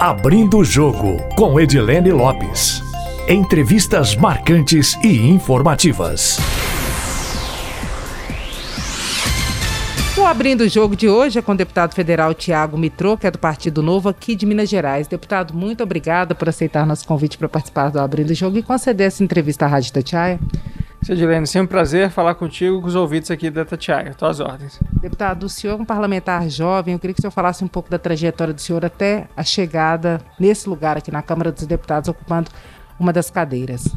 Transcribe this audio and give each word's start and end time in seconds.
Abrindo 0.00 0.56
o 0.56 0.64
Jogo, 0.64 1.18
com 1.36 1.60
Edilene 1.60 2.10
Lopes. 2.10 2.82
Entrevistas 3.28 4.16
marcantes 4.16 4.94
e 5.04 5.28
informativas. 5.28 6.38
O 10.16 10.24
Abrindo 10.24 10.62
o 10.62 10.68
Jogo 10.70 10.96
de 10.96 11.06
hoje 11.06 11.38
é 11.38 11.42
com 11.42 11.52
o 11.52 11.54
deputado 11.54 11.94
federal 11.94 12.32
Tiago 12.32 12.78
Mitrô, 12.78 13.14
que 13.14 13.26
é 13.26 13.30
do 13.30 13.38
Partido 13.38 13.82
Novo 13.82 14.08
aqui 14.08 14.34
de 14.34 14.46
Minas 14.46 14.70
Gerais. 14.70 15.06
Deputado, 15.06 15.52
muito 15.52 15.82
obrigada 15.82 16.34
por 16.34 16.48
aceitar 16.48 16.86
nosso 16.86 17.06
convite 17.06 17.36
para 17.36 17.50
participar 17.50 17.90
do 17.90 18.00
Abrindo 18.00 18.30
o 18.30 18.34
Jogo 18.34 18.56
e 18.56 18.62
conceder 18.62 19.08
essa 19.08 19.22
entrevista 19.22 19.66
à 19.66 19.68
Rádio 19.68 19.92
Tatiaia. 19.92 20.40
Edilene, 21.08 21.46
sempre 21.46 21.64
um 21.64 21.66
prazer 21.66 22.10
falar 22.10 22.34
contigo 22.34 22.80
com 22.80 22.86
os 22.86 22.94
ouvintes 22.94 23.30
aqui 23.30 23.50
da 23.50 23.64
Tatiaia. 23.64 24.14
Tuas 24.14 24.38
ordens. 24.38 24.78
Deputado, 25.00 25.44
o 25.44 25.48
senhor 25.48 25.78
é 25.78 25.82
um 25.82 25.84
parlamentar 25.84 26.48
jovem, 26.48 26.94
eu 26.94 27.00
queria 27.00 27.14
que 27.14 27.20
o 27.20 27.22
senhor 27.22 27.32
falasse 27.32 27.64
um 27.64 27.68
pouco 27.68 27.90
da 27.90 27.98
trajetória 27.98 28.52
do 28.52 28.60
senhor 28.60 28.84
até 28.84 29.26
a 29.36 29.42
chegada 29.42 30.20
nesse 30.38 30.68
lugar 30.68 30.98
aqui 30.98 31.10
na 31.10 31.22
Câmara 31.22 31.50
dos 31.50 31.66
Deputados, 31.66 32.08
ocupando 32.08 32.50
uma 32.98 33.12
das 33.12 33.30
cadeiras. 33.30 33.88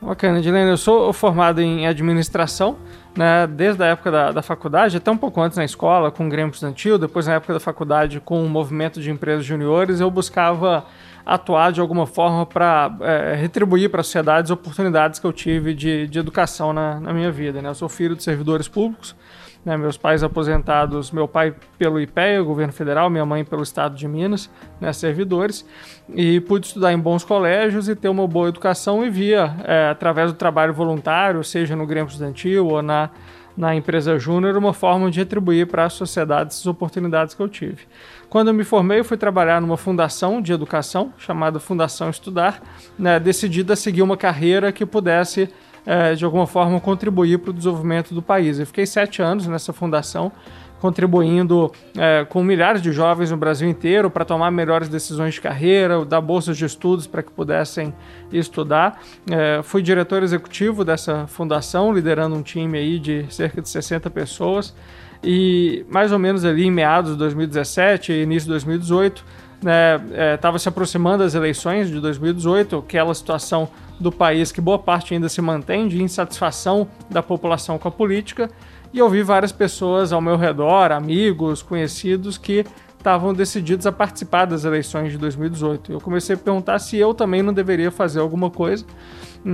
Bacana, 0.00 0.38
Edilene. 0.38 0.70
Eu 0.70 0.76
sou 0.78 1.12
formado 1.12 1.60
em 1.60 1.86
administração, 1.86 2.76
né, 3.16 3.46
desde 3.46 3.82
a 3.82 3.86
época 3.86 4.10
da, 4.10 4.32
da, 4.32 4.42
faculdade, 4.42 4.96
até 4.96 5.10
um 5.10 5.16
pouco 5.16 5.40
antes 5.42 5.58
na 5.58 5.64
escola, 5.64 6.10
com 6.10 6.26
o 6.26 6.28
Grêmio 6.28 6.52
Estudantil, 6.52 6.96
depois 6.96 7.26
na 7.26 7.34
época 7.34 7.52
da 7.52 7.60
faculdade 7.60 8.18
com 8.18 8.42
o 8.42 8.48
movimento 8.48 9.00
de 9.00 9.10
empresas 9.10 9.44
juniores, 9.44 10.00
eu 10.00 10.10
buscava 10.10 10.86
atuar 11.24 11.72
de 11.72 11.80
alguma 11.80 12.06
forma 12.06 12.46
para 12.46 12.96
é, 13.00 13.34
retribuir 13.34 13.90
para 13.90 14.00
a 14.00 14.04
sociedade 14.04 14.46
as 14.46 14.50
oportunidades 14.50 15.20
que 15.20 15.26
eu 15.26 15.32
tive 15.32 15.74
de, 15.74 16.06
de 16.06 16.18
educação 16.18 16.72
na, 16.72 16.98
na 17.00 17.12
minha 17.12 17.30
vida. 17.30 17.60
Né? 17.60 17.68
Eu 17.68 17.74
sou 17.74 17.88
filho 17.88 18.16
de 18.16 18.22
servidores 18.22 18.68
públicos, 18.68 19.14
né, 19.64 19.76
meus 19.76 19.96
pais 19.96 20.22
aposentados, 20.22 21.10
meu 21.10 21.28
pai 21.28 21.54
pelo 21.78 22.00
IPEA, 22.00 22.42
governo 22.42 22.72
federal, 22.72 23.10
minha 23.10 23.26
mãe 23.26 23.44
pelo 23.44 23.62
estado 23.62 23.94
de 23.94 24.08
Minas, 24.08 24.50
né, 24.80 24.92
servidores, 24.92 25.66
e 26.08 26.40
pude 26.40 26.66
estudar 26.66 26.92
em 26.92 26.98
bons 26.98 27.24
colégios 27.24 27.88
e 27.88 27.94
ter 27.94 28.08
uma 28.08 28.26
boa 28.26 28.48
educação 28.48 29.04
e 29.04 29.10
via, 29.10 29.54
é, 29.64 29.90
através 29.90 30.32
do 30.32 30.36
trabalho 30.36 30.72
voluntário, 30.72 31.44
seja 31.44 31.76
no 31.76 31.86
Grêmio 31.86 32.08
Estudantil 32.08 32.68
ou 32.68 32.80
na, 32.80 33.10
na 33.56 33.74
empresa 33.74 34.18
Júnior, 34.18 34.56
uma 34.56 34.72
forma 34.72 35.10
de 35.10 35.18
retribuir 35.18 35.66
para 35.66 35.84
a 35.84 35.90
sociedade 35.90 36.50
essas 36.50 36.66
oportunidades 36.66 37.34
que 37.34 37.42
eu 37.42 37.48
tive. 37.48 37.86
Quando 38.28 38.48
eu 38.48 38.54
me 38.54 38.64
formei, 38.64 39.00
eu 39.00 39.04
fui 39.04 39.16
trabalhar 39.16 39.60
numa 39.60 39.76
fundação 39.76 40.40
de 40.40 40.52
educação, 40.52 41.12
chamada 41.18 41.58
Fundação 41.58 42.10
Estudar, 42.10 42.62
né, 42.98 43.18
decidida 43.18 43.72
a 43.72 43.76
seguir 43.76 44.02
uma 44.02 44.16
carreira 44.16 44.72
que 44.72 44.86
pudesse 44.86 45.48
é, 45.84 46.14
de 46.14 46.24
alguma 46.24 46.46
forma, 46.46 46.78
contribuir 46.80 47.38
para 47.38 47.50
o 47.50 47.52
desenvolvimento 47.52 48.14
do 48.14 48.22
país. 48.22 48.58
Eu 48.58 48.66
fiquei 48.66 48.86
sete 48.86 49.22
anos 49.22 49.46
nessa 49.46 49.72
fundação, 49.72 50.30
contribuindo 50.80 51.70
é, 51.96 52.26
com 52.28 52.42
milhares 52.42 52.80
de 52.80 52.90
jovens 52.90 53.30
no 53.30 53.36
Brasil 53.36 53.68
inteiro 53.68 54.10
para 54.10 54.24
tomar 54.24 54.50
melhores 54.50 54.88
decisões 54.88 55.34
de 55.34 55.40
carreira, 55.40 56.04
dar 56.04 56.20
bolsas 56.20 56.56
de 56.56 56.64
estudos 56.64 57.06
para 57.06 57.22
que 57.22 57.30
pudessem 57.30 57.94
estudar. 58.32 59.00
É, 59.30 59.62
fui 59.62 59.82
diretor 59.82 60.22
executivo 60.22 60.84
dessa 60.84 61.26
fundação, 61.26 61.92
liderando 61.92 62.34
um 62.34 62.42
time 62.42 62.78
aí 62.78 62.98
de 62.98 63.26
cerca 63.28 63.60
de 63.60 63.68
60 63.68 64.08
pessoas. 64.10 64.74
E 65.22 65.84
mais 65.88 66.12
ou 66.12 66.18
menos 66.18 66.44
ali 66.44 66.64
em 66.64 66.70
meados 66.70 67.12
de 67.12 67.18
2017 67.18 68.12
e 68.12 68.22
início 68.22 68.46
de 68.46 68.50
2018, 68.52 69.22
estava 69.60 70.52
né, 70.52 70.56
é, 70.56 70.58
se 70.58 70.68
aproximando 70.68 71.22
das 71.22 71.34
eleições 71.34 71.88
de 71.88 72.00
2018, 72.00 72.78
aquela 72.78 73.14
situação 73.14 73.68
do 73.98 74.10
país 74.10 74.50
que 74.50 74.62
boa 74.62 74.78
parte 74.78 75.12
ainda 75.12 75.28
se 75.28 75.42
mantém 75.42 75.86
de 75.86 76.02
insatisfação 76.02 76.88
da 77.10 77.22
população 77.22 77.78
com 77.78 77.86
a 77.86 77.90
política, 77.90 78.50
e 78.92 78.98
eu 78.98 79.08
vi 79.08 79.22
várias 79.22 79.52
pessoas 79.52 80.12
ao 80.12 80.20
meu 80.20 80.36
redor, 80.36 80.92
amigos, 80.92 81.62
conhecidos, 81.62 82.36
que 82.36 82.64
estavam 82.98 83.32
decididos 83.32 83.86
a 83.86 83.92
participar 83.92 84.44
das 84.44 84.64
eleições 84.64 85.12
de 85.12 85.18
2018. 85.18 85.92
Eu 85.92 86.00
comecei 86.00 86.36
a 86.36 86.38
perguntar 86.38 86.78
se 86.78 86.96
eu 86.98 87.14
também 87.14 87.42
não 87.42 87.52
deveria 87.52 87.90
fazer 87.90 88.20
alguma 88.20 88.50
coisa. 88.50 88.84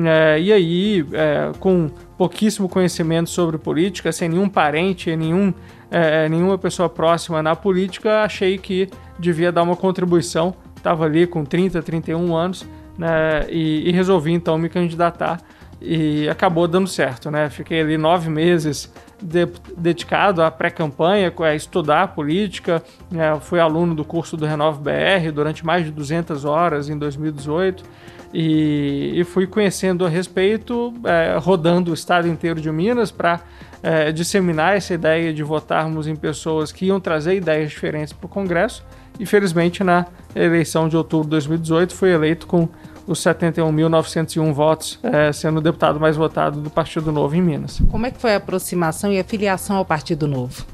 É, 0.04 0.40
e 0.40 0.52
aí, 0.52 1.06
é, 1.12 1.52
com 1.60 1.88
pouquíssimo 2.18 2.68
conhecimento 2.68 3.30
sobre 3.30 3.56
política, 3.56 4.10
sem 4.10 4.28
nenhum 4.28 4.48
parente, 4.48 5.14
nenhum, 5.14 5.54
é, 5.90 6.28
nenhuma 6.28 6.58
pessoa 6.58 6.88
próxima 6.88 7.40
na 7.40 7.54
política, 7.54 8.22
achei 8.22 8.58
que 8.58 8.88
devia 9.18 9.52
dar 9.52 9.62
uma 9.62 9.76
contribuição. 9.76 10.54
Estava 10.76 11.04
ali 11.04 11.26
com 11.26 11.44
30, 11.44 11.80
31 11.82 12.34
anos 12.34 12.66
né, 12.98 13.46
e, 13.48 13.88
e, 13.88 13.92
resolvi 13.92 14.32
então 14.32 14.58
me 14.58 14.68
candidatar 14.68 15.40
e 15.80 16.28
acabou 16.28 16.66
dando 16.66 16.88
certo, 16.88 17.30
né? 17.30 17.50
Fiquei 17.50 17.80
ali 17.80 17.98
nove 17.98 18.30
meses 18.30 18.92
de, 19.22 19.46
dedicado 19.76 20.42
à 20.42 20.50
pré-campanha, 20.50 21.32
a 21.38 21.54
estudar 21.54 22.08
política, 22.08 22.82
né, 23.10 23.38
fui 23.40 23.60
aluno 23.60 23.94
do 23.94 24.04
curso 24.04 24.36
do 24.36 24.44
Renove 24.44 24.80
BR 24.80 25.30
durante 25.32 25.64
mais 25.64 25.84
de 25.84 25.90
200 25.90 26.44
horas 26.44 26.88
em 26.88 26.98
2018 26.98 27.84
e, 28.32 29.12
e 29.14 29.24
fui 29.24 29.46
conhecendo 29.46 30.04
a 30.04 30.08
respeito, 30.08 30.92
é, 31.04 31.36
rodando 31.38 31.90
o 31.90 31.94
estado 31.94 32.28
inteiro 32.28 32.60
de 32.60 32.70
Minas 32.70 33.10
para 33.10 33.40
é, 33.82 34.12
disseminar 34.12 34.76
essa 34.76 34.94
ideia 34.94 35.32
de 35.32 35.42
votarmos 35.42 36.06
em 36.06 36.16
pessoas 36.16 36.72
que 36.72 36.86
iam 36.86 37.00
trazer 37.00 37.36
ideias 37.36 37.70
diferentes 37.70 38.12
para 38.12 38.26
o 38.26 38.28
Congresso 38.28 38.84
e 39.18 39.24
felizmente 39.24 39.82
na 39.82 40.06
eleição 40.34 40.88
de 40.88 40.96
outubro 40.96 41.24
de 41.24 41.30
2018 41.30 41.94
fui 41.94 42.10
eleito 42.10 42.46
com 42.46 42.68
os 43.06 43.20
71.901 43.20 44.52
votos, 44.52 44.98
é, 45.02 45.32
sendo 45.32 45.58
o 45.58 45.60
deputado 45.60 46.00
mais 46.00 46.16
votado 46.16 46.60
do 46.60 46.70
Partido 46.70 47.12
Novo 47.12 47.34
em 47.36 47.42
Minas. 47.42 47.80
Como 47.90 48.06
é 48.06 48.10
que 48.10 48.20
foi 48.20 48.34
a 48.34 48.36
aproximação 48.36 49.12
e 49.12 49.18
a 49.18 49.24
filiação 49.24 49.76
ao 49.76 49.84
Partido 49.84 50.26
Novo? 50.26 50.66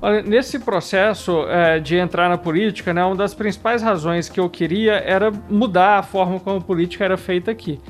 Olha, 0.00 0.22
nesse 0.22 0.60
processo 0.60 1.44
é, 1.48 1.80
de 1.80 1.96
entrar 1.96 2.28
na 2.28 2.38
política, 2.38 2.94
né, 2.94 3.04
uma 3.04 3.16
das 3.16 3.34
principais 3.34 3.82
razões 3.82 4.28
que 4.28 4.38
eu 4.38 4.48
queria 4.48 4.92
era 4.92 5.32
mudar 5.50 5.98
a 5.98 6.02
forma 6.04 6.38
como 6.38 6.58
a 6.58 6.60
política 6.60 7.04
era 7.04 7.16
feita 7.16 7.50
aqui. 7.50 7.80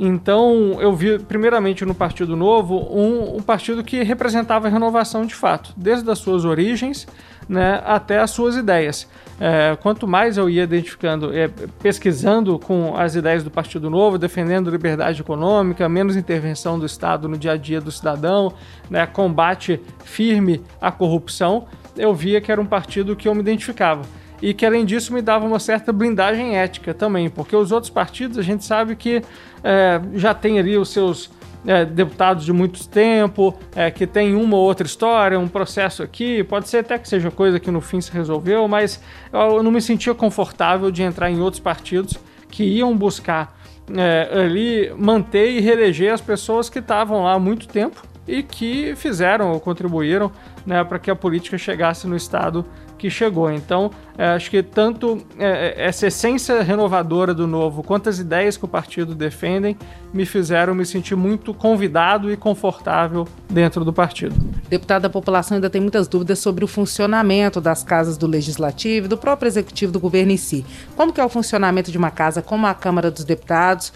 Então, 0.00 0.80
eu 0.80 0.94
vi, 0.94 1.18
primeiramente 1.18 1.84
no 1.84 1.94
Partido 1.94 2.36
Novo, 2.36 2.76
um, 2.90 3.36
um 3.36 3.42
partido 3.42 3.82
que 3.82 4.02
representava 4.02 4.68
a 4.68 4.70
renovação 4.70 5.26
de 5.26 5.34
fato, 5.34 5.72
desde 5.76 6.08
as 6.10 6.18
suas 6.18 6.44
origens 6.44 7.06
né, 7.48 7.82
até 7.84 8.18
as 8.18 8.30
suas 8.30 8.56
ideias. 8.56 9.08
É, 9.40 9.76
quanto 9.80 10.06
mais 10.06 10.36
eu 10.36 10.50
ia 10.50 10.64
identificando, 10.64 11.36
é, 11.36 11.48
pesquisando 11.80 12.58
com 12.58 12.96
as 12.96 13.14
ideias 13.14 13.42
do 13.42 13.50
Partido 13.50 13.88
Novo, 13.88 14.18
defendendo 14.18 14.70
liberdade 14.70 15.20
econômica, 15.20 15.88
menos 15.88 16.16
intervenção 16.16 16.78
do 16.78 16.84
Estado 16.84 17.28
no 17.28 17.38
dia 17.38 17.52
a 17.52 17.56
dia 17.56 17.80
do 17.80 17.90
cidadão, 17.90 18.52
né, 18.90 19.06
combate 19.06 19.80
firme 20.04 20.62
à 20.80 20.92
corrupção, 20.92 21.66
eu 21.96 22.14
via 22.14 22.40
que 22.40 22.52
era 22.52 22.60
um 22.60 22.66
partido 22.66 23.16
que 23.16 23.26
eu 23.26 23.34
me 23.34 23.40
identificava. 23.40 24.02
E 24.40 24.54
que 24.54 24.64
além 24.64 24.84
disso 24.84 25.12
me 25.12 25.20
dava 25.20 25.44
uma 25.44 25.58
certa 25.58 25.92
blindagem 25.92 26.56
ética 26.56 26.94
também, 26.94 27.28
porque 27.28 27.56
os 27.56 27.72
outros 27.72 27.90
partidos 27.90 28.38
a 28.38 28.42
gente 28.42 28.64
sabe 28.64 28.94
que 28.94 29.22
é, 29.64 30.00
já 30.14 30.32
tem 30.32 30.58
ali 30.58 30.76
os 30.76 30.90
seus 30.90 31.30
é, 31.66 31.84
deputados 31.84 32.44
de 32.44 32.52
muito 32.52 32.86
tempo, 32.88 33.54
é, 33.74 33.90
que 33.90 34.06
tem 34.06 34.34
uma 34.34 34.56
ou 34.56 34.64
outra 34.64 34.86
história, 34.86 35.38
um 35.38 35.48
processo 35.48 36.02
aqui, 36.02 36.44
pode 36.44 36.68
ser 36.68 36.78
até 36.78 36.98
que 36.98 37.08
seja 37.08 37.30
coisa 37.30 37.58
que 37.58 37.70
no 37.70 37.80
fim 37.80 38.00
se 38.00 38.12
resolveu, 38.12 38.68
mas 38.68 39.02
eu 39.32 39.62
não 39.62 39.70
me 39.70 39.80
sentia 39.80 40.14
confortável 40.14 40.90
de 40.90 41.02
entrar 41.02 41.30
em 41.30 41.40
outros 41.40 41.60
partidos 41.60 42.16
que 42.48 42.62
iam 42.62 42.96
buscar 42.96 43.58
é, 43.94 44.28
ali 44.44 44.92
manter 44.96 45.50
e 45.50 45.60
reeleger 45.60 46.12
as 46.12 46.20
pessoas 46.20 46.68
que 46.68 46.78
estavam 46.78 47.24
lá 47.24 47.34
há 47.34 47.38
muito 47.38 47.66
tempo 47.66 48.02
e 48.26 48.42
que 48.42 48.94
fizeram 48.94 49.52
ou 49.52 49.60
contribuíram 49.60 50.30
né, 50.66 50.84
para 50.84 50.98
que 50.98 51.10
a 51.10 51.16
política 51.16 51.56
chegasse 51.56 52.06
no 52.06 52.14
estado 52.14 52.64
que 52.98 53.08
chegou. 53.08 53.50
Então, 53.50 53.90
é, 54.16 54.26
acho 54.30 54.50
que 54.50 54.62
tanto 54.62 55.24
é, 55.38 55.74
é, 55.78 55.86
essa 55.86 56.08
essência 56.08 56.62
renovadora 56.62 57.32
do 57.32 57.46
novo 57.46 57.82
quanto 57.82 58.08
as 58.08 58.18
ideias 58.18 58.56
que 58.56 58.64
o 58.64 58.68
partido 58.68 59.14
defendem 59.14 59.76
me 60.12 60.26
fizeram 60.26 60.74
me 60.74 60.84
sentir 60.84 61.14
muito 61.14 61.54
convidado 61.54 62.32
e 62.32 62.36
confortável 62.36 63.26
dentro 63.48 63.84
do 63.84 63.92
partido. 63.92 64.34
Deputado, 64.68 65.06
a 65.06 65.10
população 65.10 65.54
ainda 65.54 65.70
tem 65.70 65.80
muitas 65.80 66.08
dúvidas 66.08 66.40
sobre 66.40 66.64
o 66.64 66.68
funcionamento 66.68 67.60
das 67.60 67.82
casas 67.82 68.18
do 68.18 68.26
Legislativo 68.26 69.06
e 69.06 69.08
do 69.08 69.16
próprio 69.16 69.48
Executivo 69.48 69.92
do 69.92 70.00
governo 70.00 70.32
em 70.32 70.36
si. 70.36 70.66
Como 70.96 71.12
que 71.12 71.20
é 71.20 71.24
o 71.24 71.28
funcionamento 71.28 71.92
de 71.92 71.96
uma 71.96 72.10
casa 72.10 72.42
como 72.42 72.66
a 72.66 72.74
Câmara 72.74 73.10
dos 73.10 73.24
Deputados? 73.24 73.92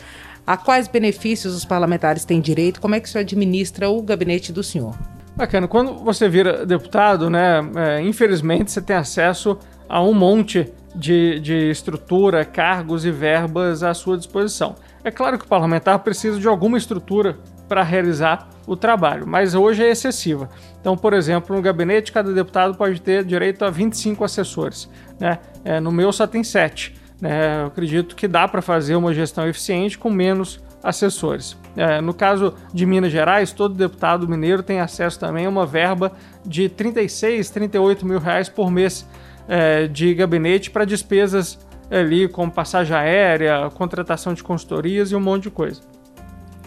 A 0.46 0.56
quais 0.56 0.88
benefícios 0.88 1.54
os 1.54 1.64
parlamentares 1.64 2.24
têm 2.24 2.40
direito? 2.40 2.80
Como 2.80 2.94
é 2.94 3.00
que 3.00 3.08
o 3.08 3.10
senhor 3.10 3.22
administra 3.22 3.88
o 3.88 4.02
gabinete 4.02 4.52
do 4.52 4.62
senhor? 4.62 4.94
Bacana. 5.36 5.66
Quando 5.66 5.94
você 5.94 6.28
vira 6.28 6.66
deputado, 6.66 7.30
né, 7.30 7.60
é, 7.76 8.02
infelizmente 8.02 8.70
você 8.70 8.82
tem 8.82 8.96
acesso 8.96 9.58
a 9.88 10.02
um 10.02 10.12
monte 10.12 10.72
de, 10.94 11.40
de 11.40 11.70
estrutura, 11.70 12.44
cargos 12.44 13.04
e 13.04 13.10
verbas 13.10 13.82
à 13.82 13.94
sua 13.94 14.16
disposição. 14.16 14.74
É 15.02 15.10
claro 15.10 15.38
que 15.38 15.44
o 15.44 15.48
parlamentar 15.48 15.98
precisa 16.00 16.38
de 16.38 16.46
alguma 16.46 16.76
estrutura 16.76 17.38
para 17.68 17.82
realizar 17.82 18.48
o 18.66 18.76
trabalho, 18.76 19.26
mas 19.26 19.54
hoje 19.54 19.82
é 19.82 19.90
excessiva. 19.90 20.48
Então, 20.80 20.96
por 20.96 21.14
exemplo, 21.14 21.56
no 21.56 21.62
gabinete, 21.62 22.12
cada 22.12 22.32
deputado 22.32 22.74
pode 22.76 23.00
ter 23.00 23.24
direito 23.24 23.64
a 23.64 23.70
25 23.70 24.22
assessores. 24.24 24.88
Né? 25.18 25.38
É, 25.64 25.80
no 25.80 25.90
meu 25.90 26.12
só 26.12 26.26
tem 26.26 26.44
7. 26.44 26.94
Né? 27.20 27.62
Eu 27.62 27.66
acredito 27.66 28.14
que 28.14 28.28
dá 28.28 28.46
para 28.46 28.60
fazer 28.60 28.94
uma 28.94 29.14
gestão 29.14 29.48
eficiente 29.48 29.98
com 29.98 30.10
menos 30.10 30.60
assessores. 30.82 31.56
É, 31.76 32.00
no 32.00 32.12
caso 32.12 32.54
de 32.72 32.84
Minas 32.84 33.12
Gerais, 33.12 33.52
todo 33.52 33.74
deputado 33.74 34.28
mineiro 34.28 34.62
tem 34.62 34.80
acesso 34.80 35.18
também 35.18 35.46
a 35.46 35.48
uma 35.48 35.64
verba 35.64 36.12
de 36.44 36.68
36, 36.68 37.48
38 37.50 38.04
mil 38.06 38.18
reais 38.18 38.48
por 38.48 38.70
mês 38.70 39.08
é, 39.48 39.86
de 39.86 40.14
gabinete 40.14 40.70
para 40.70 40.84
despesas 40.84 41.58
ali 41.90 42.26
como 42.28 42.50
passagem 42.50 42.96
aérea, 42.96 43.70
contratação 43.74 44.34
de 44.34 44.42
consultorias 44.42 45.10
e 45.12 45.16
um 45.16 45.20
monte 45.20 45.44
de 45.44 45.50
coisa. 45.50 45.82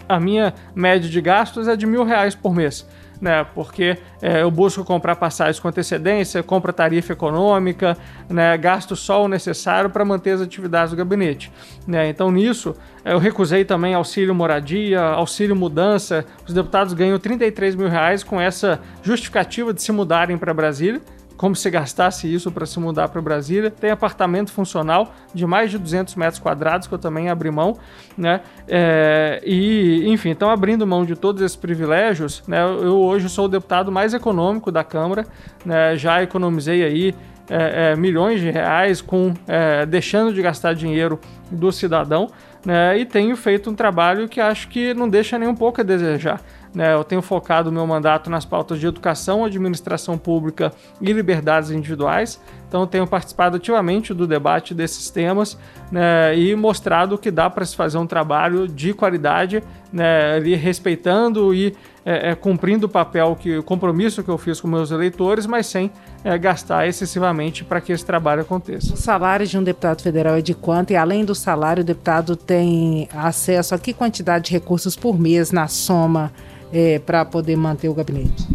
A 0.08 0.20
minha 0.20 0.54
média 0.74 1.10
de 1.10 1.20
gastos 1.20 1.66
é 1.66 1.76
de 1.76 1.84
mil 1.84 2.04
reais 2.04 2.34
por 2.34 2.54
mês 2.54 2.86
né? 3.20 3.44
Porque 3.54 3.98
é, 4.20 4.42
eu 4.42 4.50
busco 4.50 4.84
comprar 4.84 5.16
passagens 5.16 5.58
com 5.58 5.68
antecedência, 5.68 6.42
compra 6.42 6.72
tarifa 6.72 7.12
econômica, 7.12 7.96
né? 8.28 8.56
Gasto 8.56 8.94
só 8.96 9.24
o 9.24 9.28
necessário 9.28 9.90
para 9.90 10.04
manter 10.04 10.32
as 10.32 10.40
atividades 10.40 10.90
do 10.90 10.96
gabinete, 10.96 11.50
né? 11.86 12.08
Então 12.08 12.30
nisso 12.30 12.74
eu 13.04 13.18
recusei 13.18 13.64
também 13.64 13.94
auxílio 13.94 14.34
moradia, 14.34 15.00
auxílio 15.00 15.54
mudança. 15.54 16.24
Os 16.46 16.52
deputados 16.52 16.92
ganham 16.92 17.18
33 17.18 17.74
mil 17.74 17.88
reais 17.88 18.22
com 18.22 18.40
essa 18.40 18.80
justificativa 19.02 19.72
de 19.72 19.82
se 19.82 19.92
mudarem 19.92 20.36
para 20.36 20.52
Brasília 20.52 21.00
como 21.36 21.54
se 21.54 21.68
gastasse 21.70 22.32
isso 22.32 22.50
para 22.50 22.66
se 22.66 22.78
mudar 22.80 23.08
para 23.08 23.20
Brasília. 23.20 23.70
Tem 23.70 23.90
apartamento 23.90 24.52
funcional 24.52 25.14
de 25.34 25.46
mais 25.46 25.70
de 25.70 25.78
200 25.78 26.14
metros 26.14 26.38
quadrados 26.38 26.88
que 26.88 26.94
eu 26.94 26.98
também 26.98 27.28
abri 27.28 27.50
mão, 27.50 27.76
né? 28.16 28.40
É, 28.66 29.40
e, 29.44 30.04
enfim, 30.08 30.30
estão 30.30 30.50
abrindo 30.50 30.86
mão 30.86 31.04
de 31.04 31.14
todos 31.14 31.42
esses 31.42 31.56
privilégios, 31.56 32.42
né? 32.46 32.62
Eu 32.62 32.98
hoje 33.00 33.28
sou 33.28 33.44
o 33.44 33.48
deputado 33.48 33.92
mais 33.92 34.14
econômico 34.14 34.72
da 34.72 34.82
Câmara, 34.82 35.26
né? 35.64 35.96
Já 35.96 36.22
economizei 36.22 36.82
aí 36.82 37.14
é, 37.48 37.92
é, 37.92 37.96
milhões 37.96 38.40
de 38.40 38.50
reais 38.50 39.00
com 39.00 39.32
é, 39.46 39.86
deixando 39.86 40.32
de 40.32 40.42
gastar 40.42 40.74
dinheiro 40.74 41.20
do 41.50 41.70
cidadão, 41.70 42.28
né? 42.64 42.98
E 42.98 43.04
tenho 43.04 43.36
feito 43.36 43.70
um 43.70 43.74
trabalho 43.74 44.28
que 44.28 44.40
acho 44.40 44.68
que 44.68 44.92
não 44.94 45.08
deixa 45.08 45.38
nem 45.38 45.48
um 45.48 45.54
pouco 45.54 45.80
a 45.80 45.84
desejar. 45.84 46.40
Né, 46.74 46.94
eu 46.94 47.04
tenho 47.04 47.22
focado 47.22 47.70
o 47.70 47.72
meu 47.72 47.86
mandato 47.86 48.28
nas 48.28 48.44
pautas 48.44 48.78
de 48.78 48.86
educação, 48.86 49.44
administração 49.44 50.18
pública 50.18 50.72
e 51.00 51.12
liberdades 51.12 51.70
individuais. 51.70 52.40
Então, 52.68 52.82
eu 52.82 52.86
tenho 52.86 53.06
participado 53.06 53.56
ativamente 53.56 54.12
do 54.12 54.26
debate 54.26 54.74
desses 54.74 55.10
temas 55.10 55.58
né, 55.90 56.36
e 56.36 56.54
mostrado 56.54 57.16
que 57.16 57.30
dá 57.30 57.48
para 57.48 57.64
se 57.64 57.76
fazer 57.76 57.98
um 57.98 58.06
trabalho 58.06 58.66
de 58.66 58.92
qualidade, 58.92 59.62
né, 59.92 60.38
respeitando 60.56 61.54
e 61.54 61.74
é, 62.04 62.30
é, 62.30 62.34
cumprindo 62.34 62.86
o 62.86 62.88
papel, 62.88 63.36
que, 63.40 63.58
o 63.58 63.62
compromisso 63.62 64.22
que 64.22 64.28
eu 64.28 64.38
fiz 64.38 64.60
com 64.60 64.68
meus 64.68 64.90
eleitores, 64.90 65.46
mas 65.46 65.66
sem 65.66 65.90
é, 66.24 66.36
gastar 66.38 66.86
excessivamente 66.86 67.64
para 67.64 67.80
que 67.80 67.92
esse 67.92 68.04
trabalho 68.04 68.42
aconteça. 68.42 68.94
O 68.94 68.96
salário 68.96 69.46
de 69.46 69.58
um 69.58 69.62
deputado 69.62 70.02
federal 70.02 70.36
é 70.36 70.40
de 70.40 70.54
quanto? 70.54 70.92
E 70.92 70.96
além 70.96 71.24
do 71.24 71.34
salário, 71.34 71.82
o 71.82 71.86
deputado 71.86 72.36
tem 72.36 73.08
acesso 73.12 73.74
a 73.74 73.78
que 73.78 73.92
quantidade 73.92 74.46
de 74.46 74.52
recursos 74.52 74.94
por 74.94 75.18
mês 75.18 75.50
na 75.50 75.66
soma? 75.68 76.32
é, 76.72 76.98
para 76.98 77.24
poder 77.24 77.56
manter 77.56 77.88
o 77.88 77.94
gabinete? 77.94 78.46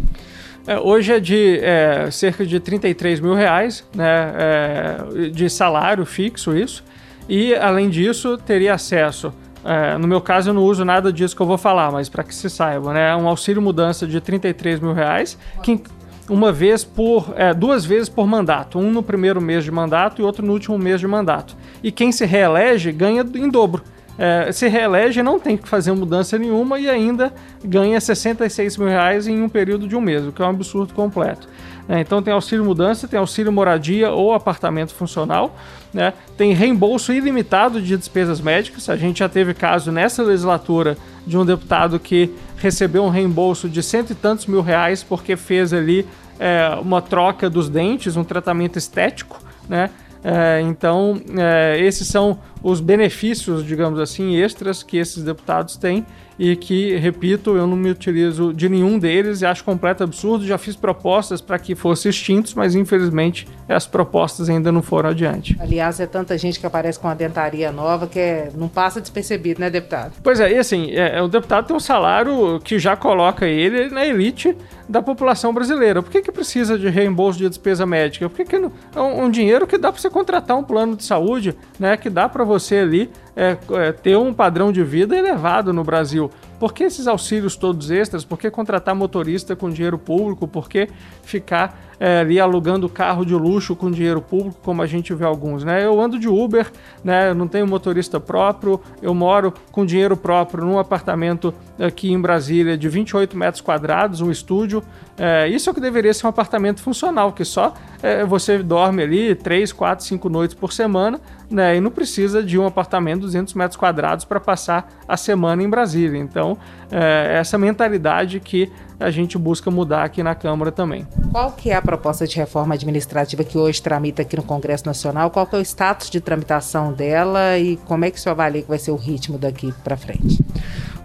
É, 0.66 0.78
hoje 0.78 1.12
é 1.12 1.20
de 1.20 1.58
é, 1.60 2.08
cerca 2.10 2.46
de 2.46 2.60
33 2.60 3.20
mil 3.20 3.34
reais 3.34 3.84
né, 3.94 4.32
é, 4.36 5.28
de 5.30 5.50
salário 5.50 6.06
fixo, 6.06 6.56
isso. 6.56 6.84
E, 7.28 7.54
além 7.54 7.88
disso, 7.88 8.36
teria 8.38 8.74
acesso. 8.74 9.32
É, 9.64 9.96
no 9.96 10.06
meu 10.06 10.20
caso, 10.20 10.50
eu 10.50 10.54
não 10.54 10.62
uso 10.62 10.84
nada 10.84 11.12
disso 11.12 11.34
que 11.34 11.42
eu 11.42 11.46
vou 11.46 11.58
falar, 11.58 11.90
mas 11.90 12.08
para 12.08 12.22
que 12.24 12.34
se 12.34 12.50
saiba, 12.50 12.92
né? 12.92 13.14
Um 13.14 13.28
auxílio 13.28 13.62
mudança 13.62 14.06
de 14.06 14.20
33 14.20 14.80
mil 14.80 14.92
reais, 14.92 15.38
que 15.62 15.80
uma 16.28 16.52
vez 16.52 16.84
por. 16.84 17.32
É, 17.36 17.54
duas 17.54 17.84
vezes 17.84 18.08
por 18.08 18.26
mandato. 18.26 18.78
Um 18.78 18.90
no 18.90 19.02
primeiro 19.02 19.40
mês 19.40 19.64
de 19.64 19.70
mandato 19.70 20.20
e 20.20 20.24
outro 20.24 20.44
no 20.44 20.52
último 20.52 20.78
mês 20.78 21.00
de 21.00 21.06
mandato. 21.06 21.56
E 21.82 21.92
quem 21.92 22.10
se 22.10 22.24
reelege 22.24 22.90
ganha 22.92 23.24
em 23.34 23.48
dobro 23.48 23.82
é, 24.18 24.52
se 24.52 24.68
reelege, 24.68 25.22
não 25.22 25.38
tem 25.40 25.56
que 25.56 25.68
fazer 25.68 25.92
mudança 25.92 26.38
nenhuma 26.38 26.78
e 26.78 26.88
ainda 26.88 27.32
ganha 27.64 28.00
66 28.00 28.76
mil 28.76 28.88
reais 28.88 29.26
em 29.26 29.42
um 29.42 29.48
período 29.48 29.88
de 29.88 29.96
um 29.96 30.00
mês, 30.00 30.26
o 30.26 30.32
que 30.32 30.42
é 30.42 30.44
um 30.44 30.50
absurdo 30.50 30.92
completo. 30.92 31.48
É, 31.88 32.00
então 32.00 32.22
tem 32.22 32.32
auxílio 32.32 32.64
mudança, 32.64 33.08
tem 33.08 33.18
auxílio 33.18 33.50
moradia 33.52 34.10
ou 34.10 34.32
apartamento 34.32 34.94
funcional, 34.94 35.56
né? 35.92 36.12
tem 36.36 36.52
reembolso 36.52 37.12
ilimitado 37.12 37.82
de 37.82 37.96
despesas 37.96 38.40
médicas. 38.40 38.88
A 38.88 38.96
gente 38.96 39.18
já 39.18 39.28
teve 39.28 39.52
caso 39.52 39.90
nessa 39.90 40.22
legislatura 40.22 40.96
de 41.26 41.36
um 41.36 41.44
deputado 41.44 41.98
que 41.98 42.30
recebeu 42.56 43.02
um 43.02 43.08
reembolso 43.08 43.68
de 43.68 43.82
cento 43.82 44.10
e 44.10 44.14
tantos 44.14 44.46
mil 44.46 44.62
reais 44.62 45.02
porque 45.02 45.36
fez 45.36 45.72
ali 45.72 46.06
é, 46.38 46.68
uma 46.80 47.02
troca 47.02 47.50
dos 47.50 47.68
dentes, 47.68 48.16
um 48.16 48.24
tratamento 48.24 48.78
estético, 48.78 49.40
né? 49.68 49.90
É, 50.24 50.60
então, 50.60 51.20
é, 51.36 51.80
esses 51.80 52.06
são 52.06 52.38
os 52.62 52.80
benefícios, 52.80 53.64
digamos 53.64 53.98
assim, 53.98 54.36
extras 54.36 54.82
que 54.82 54.96
esses 54.96 55.22
deputados 55.22 55.76
têm 55.76 56.06
e 56.38 56.56
que, 56.56 56.96
repito, 56.96 57.56
eu 57.56 57.66
não 57.66 57.76
me 57.76 57.90
utilizo 57.90 58.52
de 58.52 58.68
nenhum 58.68 58.98
deles 58.98 59.42
e 59.42 59.46
acho 59.46 59.62
completo 59.64 60.02
absurdo. 60.02 60.46
Já 60.46 60.58
fiz 60.58 60.74
propostas 60.74 61.40
para 61.40 61.58
que 61.58 61.74
fossem 61.74 62.10
extintos, 62.10 62.54
mas 62.54 62.74
infelizmente 62.74 63.46
as 63.68 63.86
propostas 63.86 64.48
ainda 64.48 64.72
não 64.72 64.82
foram 64.82 65.10
adiante. 65.10 65.56
Aliás, 65.60 66.00
é 66.00 66.06
tanta 66.06 66.36
gente 66.36 66.58
que 66.58 66.66
aparece 66.66 66.98
com 66.98 67.06
uma 67.08 67.14
dentaria 67.14 67.70
nova 67.70 68.06
que 68.06 68.18
é, 68.18 68.50
não 68.54 68.68
passa 68.68 69.00
despercebido, 69.00 69.60
né, 69.60 69.70
deputado? 69.70 70.14
Pois 70.22 70.40
é, 70.40 70.52
e 70.52 70.58
assim, 70.58 70.90
é, 70.90 71.18
é, 71.18 71.22
o 71.22 71.28
deputado 71.28 71.66
tem 71.66 71.76
um 71.76 71.80
salário 71.80 72.60
que 72.64 72.78
já 72.78 72.96
coloca 72.96 73.46
ele 73.46 73.88
na 73.90 74.04
elite 74.04 74.56
da 74.88 75.00
população 75.00 75.54
brasileira. 75.54 76.02
Por 76.02 76.10
que, 76.10 76.22
que 76.22 76.32
precisa 76.32 76.78
de 76.78 76.88
reembolso 76.88 77.38
de 77.38 77.48
despesa 77.48 77.86
médica? 77.86 78.28
Por 78.28 78.36
que, 78.36 78.44
que 78.44 78.58
não, 78.58 78.72
é 78.94 79.00
um, 79.00 79.24
um 79.24 79.30
dinheiro 79.30 79.66
que 79.66 79.78
dá 79.78 79.90
para 79.90 80.00
você 80.00 80.10
contratar 80.10 80.56
um 80.56 80.64
plano 80.64 80.96
de 80.96 81.04
saúde, 81.04 81.56
né, 81.78 81.96
que 81.96 82.10
dá 82.10 82.28
para 82.28 82.44
você 82.52 82.76
ali 82.76 83.10
é, 83.34 83.56
é, 83.70 83.92
ter 83.92 84.16
um 84.16 84.32
padrão 84.32 84.70
de 84.70 84.82
vida 84.82 85.16
elevado 85.16 85.72
no 85.72 85.82
Brasil. 85.82 86.30
Por 86.62 86.72
que 86.72 86.84
esses 86.84 87.08
auxílios 87.08 87.56
todos 87.56 87.90
extras? 87.90 88.24
Por 88.24 88.38
que 88.38 88.48
contratar 88.48 88.94
motorista 88.94 89.56
com 89.56 89.68
dinheiro 89.68 89.98
público? 89.98 90.46
Por 90.46 90.68
que 90.68 90.88
ficar 91.24 91.76
é, 92.02 92.18
ali 92.18 92.40
alugando 92.40 92.88
carro 92.88 93.24
de 93.24 93.32
luxo 93.32 93.76
com 93.76 93.88
dinheiro 93.88 94.20
público, 94.20 94.58
como 94.60 94.82
a 94.82 94.86
gente 94.86 95.14
vê 95.14 95.24
alguns, 95.24 95.62
né? 95.62 95.84
Eu 95.84 96.00
ando 96.00 96.18
de 96.18 96.28
Uber, 96.28 96.68
né? 97.04 97.30
Eu 97.30 97.34
não 97.36 97.46
tenho 97.46 97.64
motorista 97.64 98.18
próprio, 98.18 98.80
eu 99.00 99.14
moro 99.14 99.54
com 99.70 99.86
dinheiro 99.86 100.16
próprio 100.16 100.64
num 100.64 100.80
apartamento 100.80 101.54
aqui 101.78 102.10
em 102.10 102.20
Brasília 102.20 102.76
de 102.76 102.88
28 102.88 103.36
metros 103.36 103.60
quadrados, 103.60 104.20
um 104.20 104.32
estúdio. 104.32 104.82
É, 105.16 105.48
isso 105.48 105.68
é 105.68 105.70
o 105.70 105.74
que 105.74 105.80
deveria 105.80 106.12
ser 106.12 106.26
um 106.26 106.30
apartamento 106.30 106.82
funcional, 106.82 107.32
que 107.32 107.44
só 107.44 107.72
é, 108.02 108.24
você 108.24 108.58
dorme 108.58 109.04
ali 109.04 109.36
3, 109.36 109.72
4, 109.72 110.04
5 110.04 110.28
noites 110.28 110.56
por 110.56 110.72
semana, 110.72 111.20
né? 111.48 111.76
E 111.76 111.80
não 111.80 111.92
precisa 111.92 112.42
de 112.42 112.58
um 112.58 112.66
apartamento 112.66 113.20
de 113.20 113.26
200 113.26 113.54
metros 113.54 113.76
quadrados 113.76 114.24
para 114.24 114.40
passar 114.40 114.92
a 115.06 115.16
semana 115.16 115.62
em 115.62 115.70
Brasília. 115.70 116.18
Então, 116.18 116.51
é, 116.90 117.38
essa 117.38 117.56
mentalidade 117.58 118.40
que 118.40 118.70
a 118.98 119.10
gente 119.10 119.36
busca 119.36 119.70
mudar 119.70 120.04
aqui 120.04 120.22
na 120.22 120.34
Câmara 120.34 120.70
também. 120.70 121.06
Qual 121.30 121.52
que 121.52 121.70
é 121.70 121.74
a 121.74 121.82
proposta 121.82 122.26
de 122.26 122.36
reforma 122.36 122.74
administrativa 122.74 123.42
que 123.42 123.58
hoje 123.58 123.82
tramita 123.82 124.22
aqui 124.22 124.36
no 124.36 124.42
Congresso 124.42 124.86
Nacional? 124.86 125.30
Qual 125.30 125.46
que 125.46 125.56
é 125.56 125.58
o 125.58 125.62
status 125.62 126.08
de 126.08 126.20
tramitação 126.20 126.92
dela 126.92 127.58
e 127.58 127.76
como 127.78 128.04
é 128.04 128.10
que 128.10 128.18
o 128.18 128.20
senhor 128.20 128.34
avalia 128.34 128.62
que 128.62 128.68
vai 128.68 128.78
ser 128.78 128.92
o 128.92 128.96
ritmo 128.96 129.38
daqui 129.38 129.72
para 129.82 129.96
frente? 129.96 130.38